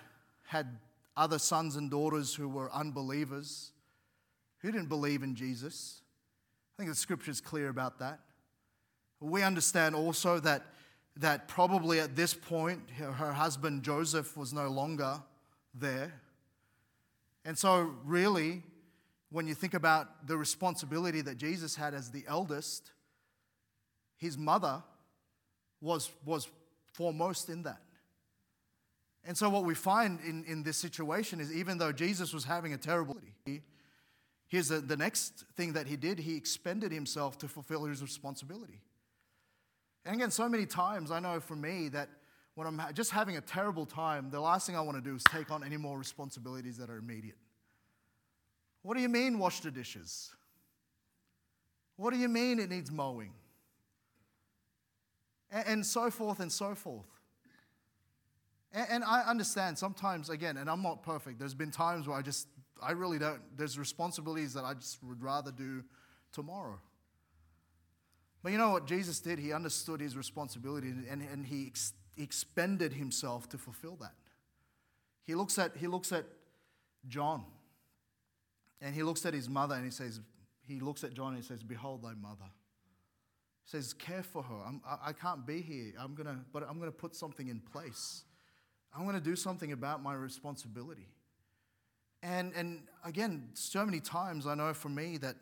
had 0.46 0.78
other 1.18 1.40
sons 1.40 1.76
and 1.76 1.90
daughters 1.90 2.36
who 2.36 2.48
were 2.48 2.72
unbelievers, 2.72 3.72
who 4.60 4.72
didn't 4.72 4.90
believe 4.90 5.24
in 5.24 5.36
Jesus. 5.36 6.02
I 6.76 6.84
think 6.84 6.90
the 6.90 6.96
scripture 6.96 7.32
is 7.32 7.42
clear 7.42 7.70
about 7.70 8.00
that. 8.00 8.20
We 9.20 9.42
understand 9.42 9.96
also 9.96 10.40
that, 10.40 10.66
that 11.18 11.48
probably 11.48 12.00
at 12.00 12.16
this 12.16 12.34
point, 12.34 12.90
her 12.92 13.34
husband 13.34 13.84
Joseph 13.84 14.36
was 14.38 14.54
no 14.54 14.70
longer 14.70 15.22
there. 15.74 16.14
And 17.46 17.58
so, 17.58 17.94
really, 18.06 18.64
when 19.30 19.48
you 19.48 19.54
think 19.54 19.74
about 19.74 20.28
the 20.28 20.38
responsibility 20.38 21.22
that 21.22 21.38
Jesus 21.38 21.76
had 21.76 21.94
as 21.94 22.12
the 22.12 22.24
eldest, 22.28 22.92
his 24.18 24.38
mother 24.38 24.84
was, 25.82 26.10
was 26.26 26.48
foremost 26.94 27.50
in 27.50 27.64
that. 27.64 27.82
And 29.26 29.38
so, 29.38 29.50
what 29.50 29.64
we 29.64 29.74
find 29.74 30.20
in, 30.22 30.44
in 30.46 30.64
this 30.64 30.78
situation 30.78 31.40
is 31.40 31.54
even 31.54 31.78
though 31.78 31.92
Jesus 31.92 32.34
was 32.34 32.44
having 32.44 32.74
a 32.74 32.78
terrible, 32.78 33.18
here's 34.48 34.68
the, 34.68 34.80
the 34.80 34.98
next 34.98 35.46
thing 35.56 35.74
that 35.74 35.88
he 35.88 35.96
did 35.96 36.20
he 36.20 36.36
expended 36.36 36.92
himself 36.92 37.38
to 37.40 37.48
fulfill 37.48 37.86
his 37.86 38.02
responsibility. 38.02 38.82
And 40.06 40.16
again, 40.16 40.32
so 40.32 40.50
many 40.50 40.66
times 40.66 41.12
I 41.12 41.20
know 41.20 41.40
for 41.40 41.56
me 41.56 41.88
that 41.90 42.10
when 42.56 42.68
I'm 42.68 42.82
just 42.94 43.12
having 43.12 43.38
a 43.38 43.42
terrible 43.42 43.86
time, 43.86 44.30
the 44.30 44.40
last 44.40 44.68
thing 44.68 44.76
I 44.76 44.82
want 44.82 44.98
to 44.98 45.10
do 45.10 45.16
is 45.16 45.24
take 45.24 45.50
on 45.50 45.64
any 45.64 45.78
more 45.78 45.98
responsibilities 45.98 46.78
that 46.78 46.90
are 46.90 46.98
immediate. 46.98 47.38
What 48.84 48.96
do 48.96 49.02
you 49.02 49.10
mean, 49.10 49.40
wash 49.40 49.62
the 49.62 49.72
dishes? 49.72 50.30
What 51.96 52.14
do 52.14 52.20
you 52.20 52.28
mean 52.28 52.60
it 52.60 52.70
needs 52.70 52.92
mowing? 52.92 53.32
And, 55.50 55.68
and 55.68 55.86
so 55.86 56.12
forth 56.12 56.42
and 56.42 56.52
so 56.52 56.76
forth. 56.76 57.13
And, 58.74 58.88
and 58.90 59.04
I 59.04 59.22
understand 59.22 59.78
sometimes, 59.78 60.30
again, 60.30 60.58
and 60.58 60.70
I'm 60.70 60.82
not 60.82 61.04
perfect, 61.04 61.40
there's 61.40 61.54
been 61.54 61.72
times 61.72 62.08
where 62.08 62.18
I 62.18 62.22
just, 62.22 62.48
I 62.82 62.92
really 62.92 63.20
don't, 63.20 63.42
there's 63.56 63.78
responsibilities 63.78 64.54
that 64.54 64.64
I 64.64 64.74
just 64.74 65.04
would 65.04 65.22
rather 65.22 65.52
do 65.52 65.84
tomorrow. 66.32 66.80
But 68.42 68.52
you 68.52 68.58
know 68.58 68.72
what 68.72 68.88
Jesus 68.88 69.20
did? 69.20 69.40
He 69.40 69.54
understood 69.54 70.02
his 70.02 70.18
responsibility 70.18 70.90
and, 70.90 71.22
and 71.22 71.46
he 71.46 71.68
ex- 71.68 71.94
expended 72.18 72.94
himself 72.94 73.48
to 73.50 73.58
fulfill 73.58 73.96
that. 74.02 74.14
He 75.26 75.36
looks 75.36 75.58
at, 75.58 75.78
he 75.78 75.88
looks 75.88 76.12
at 76.12 76.26
John 77.08 77.46
and 78.82 78.94
he 78.94 79.02
looks 79.02 79.26
at 79.26 79.34
his 79.34 79.48
mother 79.48 79.76
and 79.76 79.86
he 79.86 79.92
says, 79.92 80.20
he 80.68 80.82
looks 80.82 81.06
at 81.06 81.14
John 81.14 81.30
and 81.30 81.38
he 81.38 81.44
says, 81.44 81.64
Behold 81.64 82.04
thy 82.04 82.14
mother. 82.14 82.50
He 83.66 83.72
says, 83.72 83.94
Care 83.94 84.24
for 84.24 84.44
her. 84.44 84.62
I'm, 84.68 84.82
I, 84.86 85.10
I 85.10 85.14
can't 85.14 85.46
be 85.46 85.62
here. 85.62 85.94
I'm 85.98 86.16
gonna, 86.16 86.40
but 86.52 86.64
I'm 86.68 86.80
going 86.80 86.92
to 86.92 86.98
put 86.98 87.16
something 87.16 87.48
in 87.48 87.60
place. 87.60 88.24
I'm 88.96 89.04
going 89.04 89.16
to 89.16 89.22
do 89.22 89.36
something 89.36 89.72
about 89.72 90.04
my 90.04 90.14
responsibility. 90.14 91.08
And, 92.22 92.54
and 92.56 92.84
again, 93.04 93.50
so 93.54 93.86
many 93.86 94.00
times 94.00 94.48
I 94.48 94.56
know 94.56 94.74
for 94.74 94.90
me 94.90 95.18
that 95.18 95.36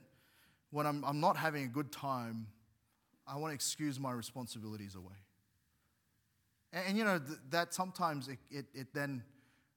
when 0.71 0.87
I'm, 0.87 1.03
I'm 1.03 1.19
not 1.19 1.37
having 1.37 1.63
a 1.63 1.67
good 1.67 1.91
time, 1.91 2.47
I 3.27 3.37
want 3.37 3.51
to 3.51 3.55
excuse 3.55 3.99
my 3.99 4.11
responsibilities 4.11 4.95
away. 4.95 5.15
And, 6.73 6.85
and 6.87 6.97
you 6.97 7.03
know, 7.03 7.19
th- 7.19 7.39
that 7.49 7.73
sometimes 7.73 8.29
it, 8.29 8.39
it, 8.49 8.65
it 8.73 8.87
then 8.93 9.23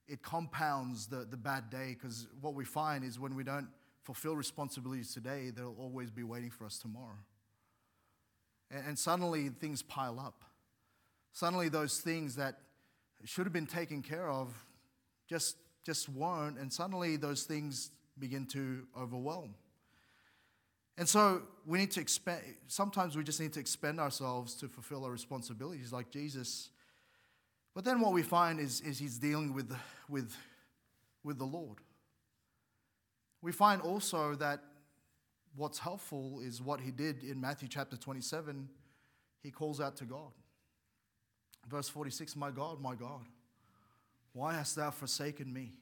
it 0.07 0.23
compounds 0.23 1.07
the, 1.07 1.27
the 1.29 1.37
bad 1.37 1.69
day 1.69 1.97
because 1.99 2.27
what 2.41 2.55
we 2.55 2.65
find 2.65 3.05
is 3.05 3.19
when 3.19 3.35
we 3.35 3.45
don't 3.45 3.69
fulfill 4.03 4.37
responsibilities 4.37 5.13
today, 5.13 5.51
they'll 5.55 5.77
always 5.79 6.11
be 6.11 6.23
waiting 6.23 6.51
for 6.51 6.65
us 6.65 6.79
tomorrow. 6.79 7.19
And, 8.71 8.89
and 8.89 8.99
suddenly 8.99 9.49
things 9.49 9.83
pile 9.83 10.21
up. 10.21 10.45
Suddenly 11.33 11.69
those 11.69 11.99
things 11.99 12.37
that 12.37 12.59
should 13.25 13.47
have 13.47 13.53
been 13.53 13.67
taken 13.67 14.03
care 14.03 14.29
of 14.29 14.53
just, 15.29 15.57
just 15.85 16.09
weren't, 16.09 16.59
and 16.59 16.73
suddenly 16.73 17.17
those 17.17 17.45
things 17.45 17.91
begin 18.19 18.47
to 18.47 18.87
overwhelm. 18.99 19.55
And 20.97 21.09
so 21.09 21.43
we 21.67 21.79
need 21.79 21.91
to 21.93 22.01
expend, 22.01 22.41
sometimes 22.69 23.17
we 23.17 23.25
just 23.25 23.41
need 23.41 23.53
to 23.55 23.61
expend 23.61 23.99
ourselves 23.99 24.55
to 24.57 24.69
fulfill 24.69 25.05
our 25.05 25.11
responsibilities 25.11 25.93
like 25.93 26.11
Jesus 26.11 26.71
but 27.75 27.85
then 27.85 28.01
what 28.01 28.13
we 28.13 28.23
find 28.23 28.61
is, 28.61 28.81
is 28.81 28.99
he's 28.99 29.19
dealing 29.19 29.53
with, 29.53 29.77
with, 30.09 30.35
with 31.25 31.39
the 31.39 31.45
Lord. 31.45 31.79
We 33.43 33.53
find 33.53 33.83
also 33.83 34.37
that 34.37 34.61
what's 35.57 35.81
helpful 35.81 36.41
is 36.41 36.63
what 36.63 36.81
he 36.81 36.93
did 36.93 37.25
in 37.25 37.41
Matthew 37.41 37.69
chapter 37.69 37.97
27. 37.97 38.69
He 39.43 39.51
calls 39.51 39.81
out 39.81 39.97
to 39.97 40.05
God. 40.05 40.31
Verse 41.69 41.89
46 41.89 42.37
My 42.37 42.51
God, 42.51 42.81
my 42.81 42.95
God, 42.95 43.25
why 44.33 44.55
hast 44.55 44.77
thou 44.77 44.91
forsaken 44.91 45.53
me? 45.53 45.73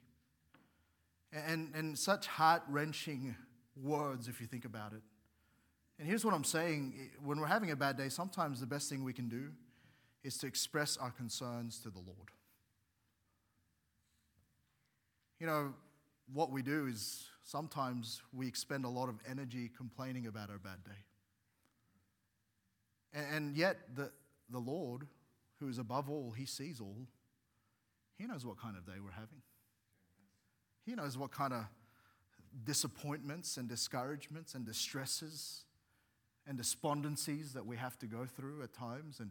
And, 1.32 1.72
and 1.74 1.98
such 1.98 2.26
heart 2.26 2.62
wrenching 2.68 3.34
words, 3.74 4.28
if 4.28 4.40
you 4.40 4.46
think 4.46 4.64
about 4.64 4.92
it. 4.92 5.00
And 5.98 6.06
here's 6.06 6.24
what 6.24 6.34
I'm 6.34 6.44
saying 6.44 6.94
eh, 6.98 7.04
when 7.22 7.40
we're 7.40 7.46
having 7.46 7.70
a 7.70 7.76
bad 7.76 7.96
day, 7.96 8.08
sometimes 8.08 8.60
the 8.60 8.66
best 8.66 8.90
thing 8.90 9.04
we 9.04 9.12
can 9.12 9.28
do 9.28 9.50
is 10.22 10.36
to 10.38 10.46
express 10.46 10.96
our 10.96 11.10
concerns 11.10 11.78
to 11.80 11.90
the 11.90 11.98
Lord. 11.98 12.30
You 15.40 15.46
know, 15.46 15.74
what 16.32 16.50
we 16.50 16.62
do 16.62 16.86
is 16.86 17.26
sometimes 17.42 18.22
we 18.32 18.46
expend 18.46 18.84
a 18.84 18.88
lot 18.88 19.08
of 19.08 19.16
energy 19.28 19.70
complaining 19.76 20.26
about 20.26 20.50
our 20.50 20.58
bad 20.58 20.84
day. 20.84 20.90
And 23.14 23.56
yet, 23.56 23.78
the, 23.94 24.10
the 24.50 24.58
Lord, 24.58 25.06
who 25.62 25.68
is 25.68 25.78
above 25.78 26.10
all, 26.10 26.32
He 26.36 26.44
sees 26.44 26.80
all, 26.80 27.06
He 28.18 28.26
knows 28.26 28.44
what 28.44 28.58
kind 28.58 28.76
of 28.76 28.84
day 28.84 29.00
we're 29.02 29.12
having. 29.12 29.42
He 30.84 30.94
knows 30.94 31.16
what 31.16 31.30
kind 31.30 31.52
of 31.52 31.64
disappointments 32.64 33.56
and 33.56 33.68
discouragements 33.68 34.54
and 34.54 34.66
distresses 34.66 35.64
and 36.46 36.58
despondencies 36.58 37.52
that 37.52 37.64
we 37.64 37.76
have 37.76 37.96
to 38.00 38.06
go 38.06 38.26
through 38.26 38.62
at 38.62 38.72
times. 38.72 39.20
And, 39.20 39.30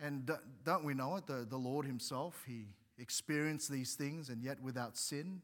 and 0.00 0.30
don't 0.64 0.84
we 0.84 0.94
know 0.94 1.16
it? 1.16 1.26
The, 1.26 1.46
the 1.48 1.58
Lord 1.58 1.84
Himself, 1.84 2.42
He 2.46 2.68
experienced 2.98 3.70
these 3.70 3.94
things 3.94 4.30
and 4.30 4.42
yet 4.42 4.62
without 4.62 4.96
sin. 4.96 5.42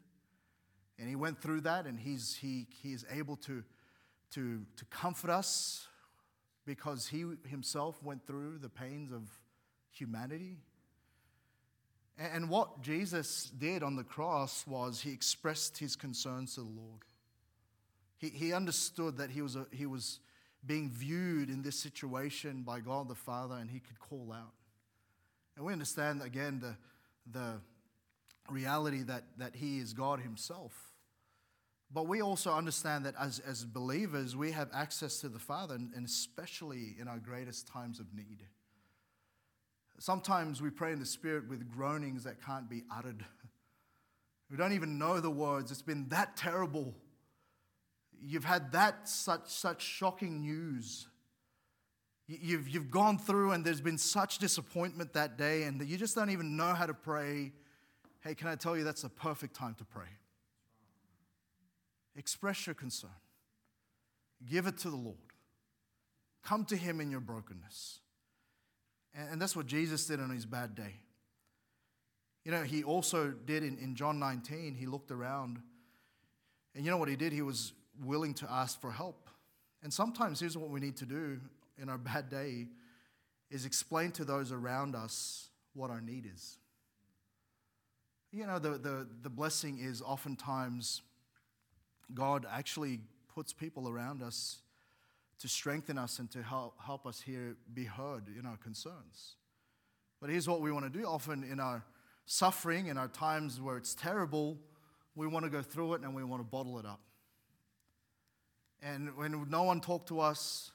And 0.98 1.08
He 1.08 1.16
went 1.16 1.42
through 1.42 1.60
that 1.62 1.86
and 1.86 2.00
He's, 2.00 2.38
he, 2.40 2.66
he 2.82 2.92
is 2.92 3.04
able 3.10 3.36
to, 3.36 3.62
to, 4.32 4.62
to 4.76 4.84
comfort 4.86 5.30
us 5.30 5.86
because 6.64 7.08
He 7.08 7.26
Himself 7.46 8.02
went 8.02 8.26
through 8.26 8.58
the 8.58 8.70
pains 8.70 9.12
of 9.12 9.28
humanity. 9.92 10.58
And 12.18 12.50
what 12.50 12.82
Jesus 12.82 13.50
did 13.56 13.82
on 13.82 13.96
the 13.96 14.04
cross 14.04 14.66
was 14.66 15.00
he 15.00 15.10
expressed 15.10 15.78
his 15.78 15.96
concerns 15.96 16.54
to 16.54 16.60
the 16.60 16.66
Lord. 16.66 17.02
He, 18.18 18.28
he 18.28 18.52
understood 18.52 19.16
that 19.16 19.30
he 19.30 19.40
was, 19.40 19.56
a, 19.56 19.66
he 19.72 19.86
was 19.86 20.20
being 20.66 20.90
viewed 20.90 21.48
in 21.48 21.62
this 21.62 21.78
situation 21.78 22.62
by 22.62 22.80
God 22.80 23.08
the 23.08 23.14
Father 23.14 23.54
and 23.54 23.70
he 23.70 23.80
could 23.80 23.98
call 23.98 24.32
out. 24.32 24.52
And 25.56 25.64
we 25.64 25.72
understand, 25.72 26.22
again, 26.22 26.60
the, 26.60 26.76
the 27.30 27.54
reality 28.50 29.02
that, 29.04 29.24
that 29.38 29.54
he 29.54 29.78
is 29.78 29.94
God 29.94 30.20
himself. 30.20 30.72
But 31.92 32.06
we 32.06 32.22
also 32.22 32.52
understand 32.52 33.06
that 33.06 33.14
as, 33.18 33.40
as 33.40 33.64
believers, 33.64 34.36
we 34.36 34.52
have 34.52 34.68
access 34.72 35.20
to 35.22 35.28
the 35.28 35.40
Father, 35.40 35.74
and, 35.74 35.90
and 35.94 36.06
especially 36.06 36.94
in 37.00 37.08
our 37.08 37.18
greatest 37.18 37.66
times 37.66 37.98
of 37.98 38.14
need. 38.14 38.44
Sometimes 40.00 40.62
we 40.62 40.70
pray 40.70 40.92
in 40.92 40.98
the 40.98 41.04
Spirit 41.04 41.46
with 41.46 41.70
groanings 41.70 42.24
that 42.24 42.42
can't 42.42 42.70
be 42.70 42.84
uttered. 42.90 43.22
We 44.50 44.56
don't 44.56 44.72
even 44.72 44.98
know 44.98 45.20
the 45.20 45.30
words. 45.30 45.70
It's 45.70 45.82
been 45.82 46.08
that 46.08 46.38
terrible. 46.38 46.94
You've 48.18 48.46
had 48.46 48.72
that 48.72 49.10
such, 49.10 49.50
such 49.50 49.82
shocking 49.82 50.40
news. 50.40 51.06
You've, 52.26 52.66
you've 52.66 52.90
gone 52.90 53.18
through 53.18 53.52
and 53.52 53.62
there's 53.62 53.82
been 53.82 53.98
such 53.98 54.38
disappointment 54.38 55.12
that 55.12 55.36
day, 55.36 55.64
and 55.64 55.86
you 55.86 55.98
just 55.98 56.14
don't 56.14 56.30
even 56.30 56.56
know 56.56 56.72
how 56.72 56.86
to 56.86 56.94
pray. 56.94 57.52
Hey, 58.22 58.34
can 58.34 58.48
I 58.48 58.54
tell 58.54 58.78
you 58.78 58.84
that's 58.84 59.02
the 59.02 59.10
perfect 59.10 59.54
time 59.54 59.74
to 59.74 59.84
pray? 59.84 60.08
Express 62.16 62.66
your 62.66 62.74
concern, 62.74 63.10
give 64.48 64.66
it 64.66 64.78
to 64.78 64.88
the 64.88 64.96
Lord, 64.96 65.18
come 66.42 66.64
to 66.64 66.76
Him 66.76 67.02
in 67.02 67.10
your 67.10 67.20
brokenness. 67.20 68.00
And 69.14 69.40
that's 69.40 69.56
what 69.56 69.66
Jesus 69.66 70.06
did 70.06 70.20
on 70.20 70.30
his 70.30 70.46
bad 70.46 70.74
day. 70.74 70.96
You 72.44 72.52
know, 72.52 72.62
he 72.62 72.82
also 72.82 73.30
did 73.30 73.62
in, 73.62 73.76
in 73.78 73.94
John 73.94 74.18
19, 74.18 74.74
he 74.74 74.86
looked 74.86 75.10
around. 75.10 75.60
And 76.74 76.84
you 76.84 76.90
know 76.90 76.96
what 76.96 77.08
he 77.08 77.16
did? 77.16 77.32
He 77.32 77.42
was 77.42 77.72
willing 78.02 78.34
to 78.34 78.50
ask 78.50 78.80
for 78.80 78.90
help. 78.90 79.28
And 79.82 79.92
sometimes 79.92 80.40
here's 80.40 80.56
what 80.56 80.70
we 80.70 80.80
need 80.80 80.96
to 80.98 81.06
do 81.06 81.40
in 81.78 81.88
our 81.88 81.98
bad 81.98 82.30
day 82.30 82.68
is 83.50 83.64
explain 83.64 84.12
to 84.12 84.24
those 84.24 84.52
around 84.52 84.94
us 84.94 85.48
what 85.74 85.90
our 85.90 86.00
need 86.00 86.28
is. 86.32 86.56
You 88.32 88.46
know, 88.46 88.60
the, 88.60 88.78
the, 88.78 89.08
the 89.22 89.30
blessing 89.30 89.78
is 89.80 90.00
oftentimes 90.02 91.02
God 92.14 92.46
actually 92.50 93.00
puts 93.34 93.52
people 93.52 93.88
around 93.88 94.22
us 94.22 94.58
to 95.40 95.48
strengthen 95.48 95.98
us 95.98 96.18
and 96.18 96.30
to 96.30 96.42
help, 96.42 96.74
help 96.84 97.06
us 97.06 97.20
here 97.20 97.56
be 97.72 97.84
heard 97.84 98.24
in 98.38 98.46
our 98.46 98.56
concerns. 98.58 99.36
But 100.20 100.30
here's 100.30 100.48
what 100.48 100.60
we 100.60 100.70
want 100.70 100.92
to 100.92 100.98
do 100.98 101.06
often 101.06 101.42
in 101.44 101.58
our 101.58 101.84
suffering, 102.26 102.86
in 102.86 102.98
our 102.98 103.08
times 103.08 103.60
where 103.60 103.76
it's 103.76 103.94
terrible, 103.94 104.58
we 105.14 105.26
want 105.26 105.44
to 105.44 105.50
go 105.50 105.62
through 105.62 105.94
it 105.94 106.02
and 106.02 106.14
we 106.14 106.22
want 106.22 106.40
to 106.40 106.44
bottle 106.44 106.78
it 106.78 106.86
up. 106.86 107.00
And 108.82 109.16
when 109.16 109.46
no 109.48 109.62
one 109.62 109.80
talked 109.80 110.08
to 110.08 110.20
us, 110.20 110.72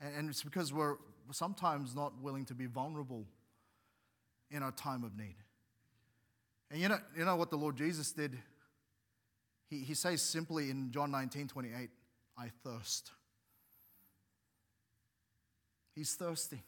and 0.00 0.28
it's 0.28 0.42
because 0.42 0.72
we're 0.72 0.96
sometimes 1.30 1.94
not 1.94 2.12
willing 2.20 2.44
to 2.46 2.54
be 2.54 2.66
vulnerable 2.66 3.26
in 4.50 4.62
our 4.62 4.72
time 4.72 5.04
of 5.04 5.16
need. 5.16 5.36
And 6.70 6.80
you 6.80 6.88
know, 6.88 6.98
you 7.16 7.24
know 7.24 7.36
what 7.36 7.50
the 7.50 7.56
Lord 7.56 7.76
Jesus 7.76 8.12
did? 8.12 8.38
He, 9.68 9.80
he 9.80 9.94
says 9.94 10.22
simply 10.22 10.70
in 10.70 10.90
John 10.90 11.10
19 11.10 11.48
28, 11.48 11.90
I 12.38 12.50
thirst. 12.64 13.10
He's 15.94 16.14
thirsty. 16.14 16.62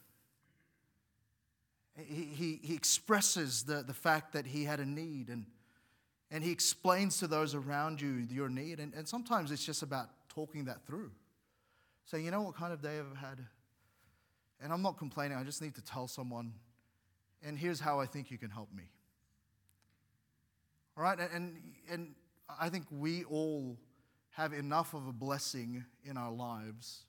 He, 1.97 2.23
he, 2.25 2.59
he 2.61 2.73
expresses 2.75 3.63
the, 3.63 3.83
the 3.83 3.93
fact 3.93 4.33
that 4.33 4.45
he 4.45 4.65
had 4.65 4.79
a 4.79 4.85
need 4.85 5.29
and, 5.29 5.45
and 6.29 6.43
he 6.43 6.51
explains 6.51 7.19
to 7.19 7.27
those 7.27 7.55
around 7.55 8.01
you 8.01 8.27
your 8.29 8.49
need. 8.49 8.79
And, 8.79 8.93
and 8.93 9.07
sometimes 9.07 9.51
it's 9.51 9.65
just 9.65 9.81
about 9.81 10.09
talking 10.29 10.65
that 10.65 10.85
through. 10.85 11.11
Saying, 12.05 12.25
you 12.25 12.31
know 12.31 12.41
what 12.41 12.55
kind 12.55 12.73
of 12.73 12.81
day 12.81 12.99
I've 12.99 13.17
had? 13.17 13.39
And 14.61 14.71
I'm 14.71 14.81
not 14.81 14.97
complaining, 14.97 15.37
I 15.37 15.43
just 15.43 15.61
need 15.61 15.75
to 15.75 15.83
tell 15.83 16.07
someone, 16.07 16.53
and 17.43 17.57
here's 17.57 17.79
how 17.79 17.99
I 17.99 18.05
think 18.05 18.31
you 18.31 18.37
can 18.37 18.49
help 18.49 18.71
me. 18.73 18.83
All 20.97 21.03
right? 21.03 21.19
And, 21.19 21.29
and, 21.33 21.57
and 21.91 22.15
I 22.59 22.69
think 22.69 22.85
we 22.91 23.23
all 23.25 23.77
have 24.31 24.53
enough 24.53 24.93
of 24.93 25.07
a 25.07 25.13
blessing 25.13 25.83
in 26.03 26.17
our 26.17 26.31
lives 26.31 27.05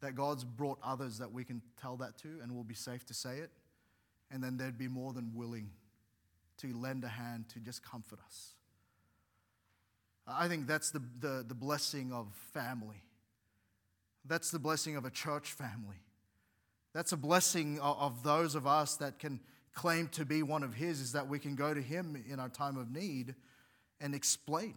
that 0.00 0.14
God's 0.14 0.44
brought 0.44 0.78
others 0.82 1.18
that 1.18 1.32
we 1.32 1.44
can 1.44 1.62
tell 1.80 1.96
that 1.96 2.18
to 2.18 2.28
and 2.42 2.54
will 2.54 2.64
be 2.64 2.74
safe 2.74 3.04
to 3.06 3.14
say 3.14 3.38
it. 3.38 3.50
And 4.30 4.42
then 4.42 4.56
they'd 4.56 4.76
be 4.76 4.88
more 4.88 5.12
than 5.12 5.32
willing 5.34 5.70
to 6.58 6.72
lend 6.74 7.04
a 7.04 7.08
hand 7.08 7.48
to 7.50 7.60
just 7.60 7.82
comfort 7.82 8.18
us. 8.26 8.54
I 10.26 10.48
think 10.48 10.66
that's 10.66 10.90
the, 10.90 11.02
the, 11.20 11.44
the 11.46 11.54
blessing 11.54 12.12
of 12.12 12.28
family. 12.52 13.02
That's 14.24 14.50
the 14.50 14.58
blessing 14.58 14.96
of 14.96 15.04
a 15.04 15.10
church 15.10 15.52
family. 15.52 16.02
That's 16.92 17.12
a 17.12 17.16
blessing 17.16 17.78
of, 17.78 17.98
of 17.98 18.22
those 18.22 18.54
of 18.54 18.66
us 18.66 18.96
that 18.96 19.18
can 19.18 19.40
claim 19.74 20.08
to 20.08 20.24
be 20.24 20.42
one 20.42 20.62
of 20.62 20.74
His, 20.74 21.00
is 21.00 21.12
that 21.12 21.28
we 21.28 21.38
can 21.38 21.54
go 21.54 21.74
to 21.74 21.80
Him 21.80 22.22
in 22.28 22.40
our 22.40 22.48
time 22.48 22.76
of 22.76 22.90
need 22.90 23.34
and 24.00 24.14
explain 24.14 24.74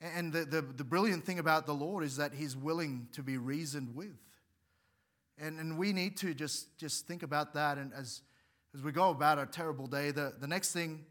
and 0.00 0.32
the, 0.32 0.44
the, 0.44 0.60
the, 0.60 0.84
brilliant 0.84 1.24
thing 1.24 1.38
about 1.38 1.66
the 1.66 1.72
Lord 1.72 2.04
is 2.04 2.16
that 2.16 2.34
He's 2.34 2.54
willing 2.56 3.08
to 3.12 3.22
be 3.22 3.38
reasoned 3.38 3.94
with. 3.94 4.18
And, 5.38 5.58
and 5.58 5.78
we 5.78 5.92
need 5.92 6.16
to 6.18 6.34
just, 6.34 6.76
just 6.78 7.06
think 7.06 7.22
about 7.22 7.54
that. 7.54 7.78
And 7.78 7.92
as, 7.94 8.22
as 8.74 8.82
we 8.82 8.92
go 8.92 9.10
about 9.10 9.38
our 9.38 9.46
terrible 9.46 9.86
day, 9.86 10.10
the, 10.10 10.34
the 10.38 10.46
next 10.46 10.72
thing 10.72 11.04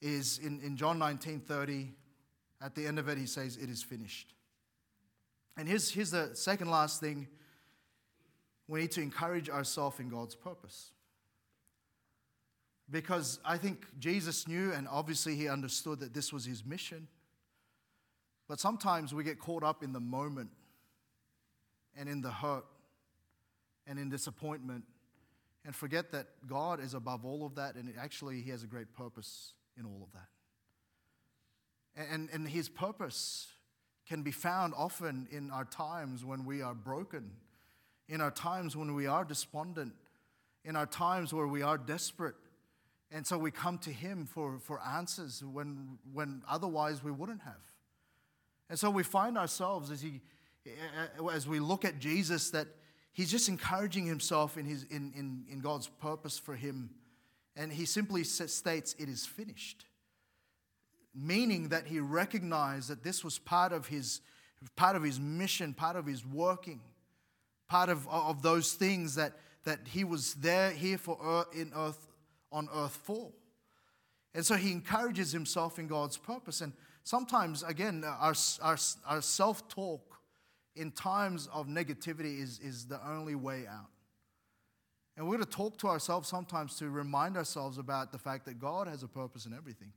is 0.00 0.38
in, 0.38 0.60
in 0.60 0.76
John 0.76 0.98
19 0.98 1.40
30, 1.40 1.92
at 2.62 2.74
the 2.74 2.86
end 2.86 2.98
of 2.98 3.08
it, 3.08 3.18
He 3.18 3.26
says, 3.26 3.56
It 3.56 3.70
is 3.70 3.82
finished. 3.82 4.34
And 5.56 5.68
here's, 5.68 5.90
here's 5.90 6.12
the 6.12 6.30
second 6.34 6.70
last 6.70 7.00
thing 7.00 7.26
we 8.68 8.80
need 8.80 8.92
to 8.92 9.02
encourage 9.02 9.50
ourselves 9.50 9.98
in 9.98 10.08
God's 10.08 10.36
purpose. 10.36 10.92
Because 12.88 13.40
I 13.44 13.58
think 13.58 13.84
Jesus 13.98 14.46
knew, 14.46 14.72
and 14.72 14.86
obviously 14.88 15.34
he 15.34 15.48
understood 15.48 16.00
that 16.00 16.14
this 16.14 16.32
was 16.32 16.44
his 16.44 16.64
mission. 16.64 17.08
But 18.50 18.58
sometimes 18.58 19.14
we 19.14 19.22
get 19.22 19.38
caught 19.38 19.62
up 19.62 19.84
in 19.84 19.92
the 19.92 20.00
moment 20.00 20.50
and 21.96 22.08
in 22.08 22.20
the 22.20 22.32
hurt 22.32 22.64
and 23.86 23.96
in 23.96 24.10
disappointment 24.10 24.82
and 25.64 25.72
forget 25.72 26.10
that 26.10 26.26
God 26.48 26.82
is 26.82 26.92
above 26.94 27.24
all 27.24 27.46
of 27.46 27.54
that 27.54 27.76
and 27.76 27.94
actually 27.96 28.40
He 28.40 28.50
has 28.50 28.64
a 28.64 28.66
great 28.66 28.92
purpose 28.92 29.52
in 29.78 29.86
all 29.86 30.02
of 30.02 30.12
that. 30.14 30.26
And, 32.12 32.28
and 32.32 32.48
His 32.48 32.68
purpose 32.68 33.46
can 34.08 34.24
be 34.24 34.32
found 34.32 34.74
often 34.76 35.28
in 35.30 35.52
our 35.52 35.64
times 35.64 36.24
when 36.24 36.44
we 36.44 36.60
are 36.60 36.74
broken, 36.74 37.30
in 38.08 38.20
our 38.20 38.32
times 38.32 38.76
when 38.76 38.96
we 38.96 39.06
are 39.06 39.24
despondent, 39.24 39.92
in 40.64 40.74
our 40.74 40.86
times 40.86 41.32
where 41.32 41.46
we 41.46 41.62
are 41.62 41.78
desperate. 41.78 42.34
And 43.12 43.24
so 43.24 43.38
we 43.38 43.52
come 43.52 43.78
to 43.78 43.92
Him 43.92 44.26
for, 44.26 44.58
for 44.58 44.80
answers 44.82 45.40
when, 45.44 45.98
when 46.12 46.42
otherwise 46.48 47.04
we 47.04 47.12
wouldn't 47.12 47.42
have. 47.42 47.69
And 48.70 48.78
so 48.78 48.88
we 48.88 49.02
find 49.02 49.36
ourselves 49.36 49.90
as, 49.90 50.00
he, 50.00 50.20
eh, 50.64 50.70
eh, 51.18 51.26
as 51.32 51.48
we 51.48 51.58
look 51.58 51.84
at 51.84 51.98
Jesus 51.98 52.50
that 52.50 52.68
he's 53.12 53.30
just 53.30 53.48
encouraging 53.48 54.06
himself 54.06 54.56
in, 54.56 54.64
his, 54.64 54.84
in, 54.84 55.12
in, 55.16 55.44
in 55.50 55.58
God's 55.58 55.88
purpose 55.88 56.38
for 56.38 56.54
him. 56.54 56.90
And 57.56 57.72
he 57.72 57.84
simply 57.84 58.22
states, 58.22 58.94
It 58.96 59.08
is 59.08 59.26
finished. 59.26 59.86
Meaning 61.12 61.70
that 61.70 61.88
he 61.88 61.98
recognized 61.98 62.88
that 62.88 63.02
this 63.02 63.24
was 63.24 63.40
part 63.40 63.72
of 63.72 63.88
his, 63.88 64.20
part 64.76 64.94
of 64.94 65.02
his 65.02 65.18
mission, 65.18 65.74
part 65.74 65.96
of 65.96 66.06
his 66.06 66.24
working, 66.24 66.80
part 67.68 67.88
of, 67.88 68.08
of 68.08 68.40
those 68.42 68.74
things 68.74 69.16
that, 69.16 69.32
that 69.64 69.80
he 69.88 70.04
was 70.04 70.34
there 70.34 70.70
here 70.70 70.96
for 70.96 71.18
earth, 71.20 71.48
in 71.52 71.72
earth 71.74 72.06
on 72.52 72.68
earth 72.72 72.98
for. 73.02 73.32
And 74.32 74.46
so 74.46 74.54
he 74.54 74.70
encourages 74.70 75.32
himself 75.32 75.80
in 75.80 75.88
God's 75.88 76.16
purpose. 76.16 76.60
And 76.60 76.72
sometimes, 77.10 77.64
again, 77.64 78.04
our, 78.04 78.34
our, 78.62 78.76
our 79.04 79.20
self 79.20 79.68
talk 79.68 80.16
in 80.76 80.92
times 80.92 81.48
of 81.52 81.66
negativity 81.66 82.40
is, 82.40 82.60
is 82.60 82.86
the 82.86 83.00
only 83.06 83.34
way 83.34 83.64
out. 83.68 83.90
And 85.16 85.26
we're 85.26 85.36
going 85.36 85.44
to 85.44 85.50
talk 85.50 85.76
to 85.78 85.88
ourselves 85.88 86.28
sometimes 86.28 86.76
to 86.76 86.88
remind 86.88 87.36
ourselves 87.36 87.78
about 87.78 88.12
the 88.12 88.18
fact 88.18 88.46
that 88.46 88.60
God 88.60 88.86
has 88.86 89.02
a 89.02 89.08
purpose 89.08 89.44
in 89.44 89.52
everything. 89.52 89.92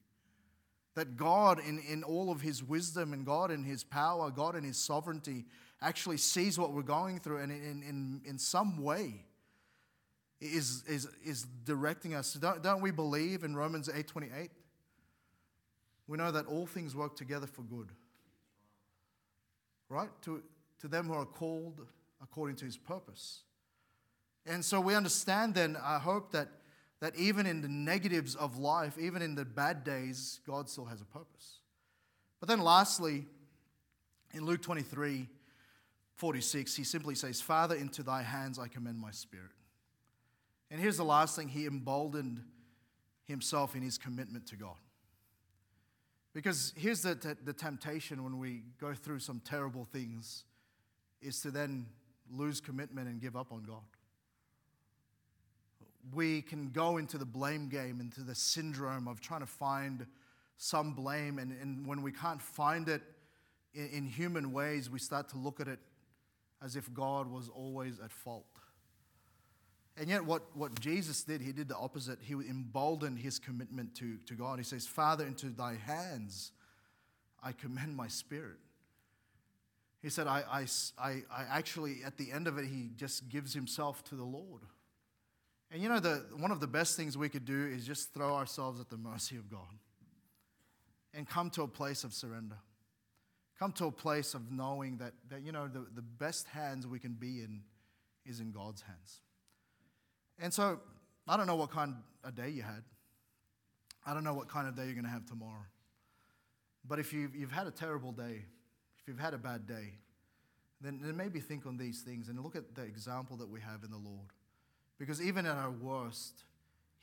That 0.95 1.15
God, 1.15 1.59
in, 1.59 1.79
in 1.87 2.03
all 2.03 2.31
of 2.31 2.41
His 2.41 2.63
wisdom 2.63 3.13
and 3.13 3.25
God 3.25 3.51
in 3.51 3.63
His 3.63 3.83
power, 3.83 4.31
God 4.31 4.55
in 4.55 4.63
His 4.63 4.77
sovereignty, 4.77 5.45
actually 5.81 6.17
sees 6.17 6.57
what 6.57 6.73
we're 6.73 6.81
going 6.81 7.19
through 7.19 7.37
and 7.37 7.51
in, 7.51 7.83
in, 7.83 8.21
in 8.25 8.39
some 8.39 8.81
way 8.81 9.25
is, 10.41 10.83
is, 10.87 11.07
is 11.23 11.45
directing 11.63 12.15
us. 12.15 12.33
Don't, 12.33 12.63
don't 12.63 12.81
we 12.81 12.91
believe 12.91 13.43
in 13.43 13.55
Romans 13.55 13.87
8.28? 13.87 14.49
We 16.07 16.17
know 16.17 16.31
that 16.31 16.45
all 16.45 16.65
things 16.65 16.95
work 16.95 17.15
together 17.15 17.47
for 17.47 17.61
good. 17.61 17.89
Right? 19.89 20.09
To, 20.23 20.41
to 20.79 20.87
them 20.87 21.07
who 21.07 21.13
are 21.13 21.25
called 21.25 21.81
according 22.21 22.55
to 22.57 22.65
his 22.65 22.77
purpose. 22.77 23.41
And 24.45 24.63
so 24.63 24.81
we 24.81 24.95
understand 24.95 25.55
then, 25.55 25.77
I 25.81 25.99
hope 25.99 26.31
that, 26.31 26.49
that 26.99 27.15
even 27.15 27.45
in 27.45 27.61
the 27.61 27.69
negatives 27.69 28.35
of 28.35 28.57
life, 28.57 28.97
even 28.97 29.21
in 29.21 29.35
the 29.35 29.45
bad 29.45 29.83
days, 29.83 30.39
God 30.45 30.69
still 30.69 30.85
has 30.85 31.01
a 31.01 31.05
purpose. 31.05 31.59
But 32.39 32.49
then 32.49 32.59
lastly, 32.59 33.25
in 34.33 34.45
Luke 34.45 34.61
23 34.61 35.27
46, 36.15 36.75
he 36.75 36.83
simply 36.83 37.15
says, 37.15 37.41
Father, 37.41 37.75
into 37.75 38.03
thy 38.03 38.21
hands 38.21 38.59
I 38.59 38.67
commend 38.67 38.99
my 38.99 39.11
spirit. 39.11 39.51
And 40.69 40.79
here's 40.79 40.97
the 40.97 41.03
last 41.03 41.35
thing 41.35 41.47
he 41.47 41.65
emboldened 41.65 42.41
himself 43.25 43.75
in 43.75 43.81
his 43.81 43.97
commitment 43.97 44.47
to 44.47 44.55
God. 44.55 44.75
Because 46.33 46.73
here's 46.75 47.01
the, 47.01 47.15
t- 47.15 47.29
the 47.43 47.53
temptation 47.53 48.23
when 48.23 48.39
we 48.39 48.63
go 48.79 48.93
through 48.93 49.19
some 49.19 49.39
terrible 49.45 49.85
things 49.85 50.45
is 51.21 51.41
to 51.41 51.51
then 51.51 51.85
lose 52.31 52.59
commitment 52.59 53.07
and 53.07 53.21
give 53.21 53.35
up 53.35 53.51
on 53.51 53.63
God. 53.63 53.83
We 56.13 56.41
can 56.41 56.71
go 56.71 56.97
into 56.97 57.17
the 57.17 57.25
blame 57.25 57.69
game, 57.69 58.01
into 58.01 58.21
the 58.21 58.35
syndrome 58.35 59.07
of 59.07 59.21
trying 59.21 59.39
to 59.41 59.45
find 59.45 60.05
some 60.57 60.93
blame. 60.93 61.39
And, 61.39 61.51
and 61.61 61.85
when 61.85 62.01
we 62.01 62.11
can't 62.11 62.41
find 62.41 62.89
it 62.89 63.01
in, 63.73 63.87
in 63.89 64.05
human 64.05 64.51
ways, 64.51 64.89
we 64.89 64.99
start 64.99 65.29
to 65.29 65.37
look 65.37 65.59
at 65.59 65.67
it 65.67 65.79
as 66.63 66.75
if 66.75 66.91
God 66.93 67.31
was 67.31 67.47
always 67.47 67.99
at 67.99 68.11
fault. 68.11 68.52
And 69.95 70.09
yet, 70.09 70.25
what, 70.25 70.43
what 70.55 70.79
Jesus 70.79 71.23
did, 71.23 71.41
he 71.41 71.51
did 71.51 71.67
the 71.67 71.77
opposite. 71.77 72.19
He 72.21 72.33
emboldened 72.33 73.19
his 73.19 73.37
commitment 73.37 73.93
to, 73.95 74.17
to 74.25 74.33
God. 74.33 74.57
He 74.57 74.63
says, 74.63 74.87
Father, 74.87 75.25
into 75.25 75.49
thy 75.49 75.75
hands 75.75 76.51
I 77.43 77.51
commend 77.51 77.95
my 77.95 78.07
spirit. 78.07 78.57
He 80.01 80.09
said, 80.09 80.27
I, 80.27 80.43
I, 80.51 80.65
I, 80.99 81.43
actually, 81.49 81.97
at 82.05 82.17
the 82.17 82.31
end 82.31 82.47
of 82.47 82.57
it, 82.57 82.65
he 82.65 82.89
just 82.95 83.29
gives 83.29 83.53
himself 83.53 84.03
to 84.05 84.15
the 84.15 84.23
Lord. 84.23 84.61
And 85.71 85.81
you 85.81 85.89
know, 85.89 85.99
the, 85.99 86.25
one 86.37 86.51
of 86.51 86.59
the 86.59 86.67
best 86.67 86.95
things 86.95 87.17
we 87.17 87.29
could 87.29 87.45
do 87.45 87.67
is 87.67 87.85
just 87.85 88.13
throw 88.13 88.35
ourselves 88.35 88.79
at 88.79 88.89
the 88.89 88.97
mercy 88.97 89.35
of 89.35 89.49
God 89.49 89.61
and 91.13 91.27
come 91.27 91.49
to 91.51 91.63
a 91.63 91.67
place 91.67 92.03
of 92.03 92.13
surrender. 92.13 92.57
Come 93.59 93.71
to 93.73 93.85
a 93.85 93.91
place 93.91 94.33
of 94.33 94.51
knowing 94.51 94.97
that, 94.97 95.13
that 95.29 95.41
you 95.41 95.51
know, 95.51 95.67
the, 95.67 95.85
the 95.95 96.01
best 96.01 96.47
hands 96.47 96.87
we 96.87 96.99
can 96.99 97.13
be 97.13 97.39
in 97.39 97.61
is 98.25 98.39
in 98.39 98.51
God's 98.51 98.81
hands. 98.81 99.19
And 100.39 100.53
so, 100.53 100.79
I 101.27 101.37
don't 101.37 101.47
know 101.47 101.55
what 101.55 101.71
kind 101.71 101.95
of 102.23 102.35
day 102.35 102.49
you 102.49 102.63
had. 102.63 102.83
I 104.05 104.13
don't 104.13 104.23
know 104.23 104.33
what 104.33 104.49
kind 104.49 104.67
of 104.67 104.75
day 104.75 104.85
you're 104.85 104.93
going 104.93 105.05
to 105.05 105.11
have 105.11 105.25
tomorrow. 105.25 105.65
But 106.85 106.99
if 106.99 107.13
you've, 107.13 107.35
you've 107.35 107.51
had 107.51 107.67
a 107.67 107.71
terrible 107.71 108.11
day, 108.11 108.43
if 108.99 109.07
you've 109.07 109.19
had 109.19 109.33
a 109.33 109.37
bad 109.37 109.65
day, 109.65 109.93
then, 110.81 110.99
then 111.01 111.15
maybe 111.15 111.39
think 111.39 111.65
on 111.65 111.77
these 111.77 112.01
things 112.01 112.27
and 112.27 112.37
look 112.41 112.57
at 112.57 112.75
the 112.75 112.83
example 112.83 113.37
that 113.37 113.49
we 113.49 113.61
have 113.61 113.83
in 113.85 113.91
the 113.91 113.97
Lord. 113.97 114.27
Because 114.99 115.21
even 115.21 115.45
at 115.45 115.55
our 115.55 115.71
worst, 115.71 116.43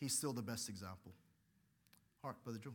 He's 0.01 0.16
still 0.16 0.33
the 0.33 0.43
best 0.43 0.71
example. 0.71 1.12
All 2.25 2.31
right, 2.31 2.43
Brother 2.43 2.59
Joe. 2.59 2.73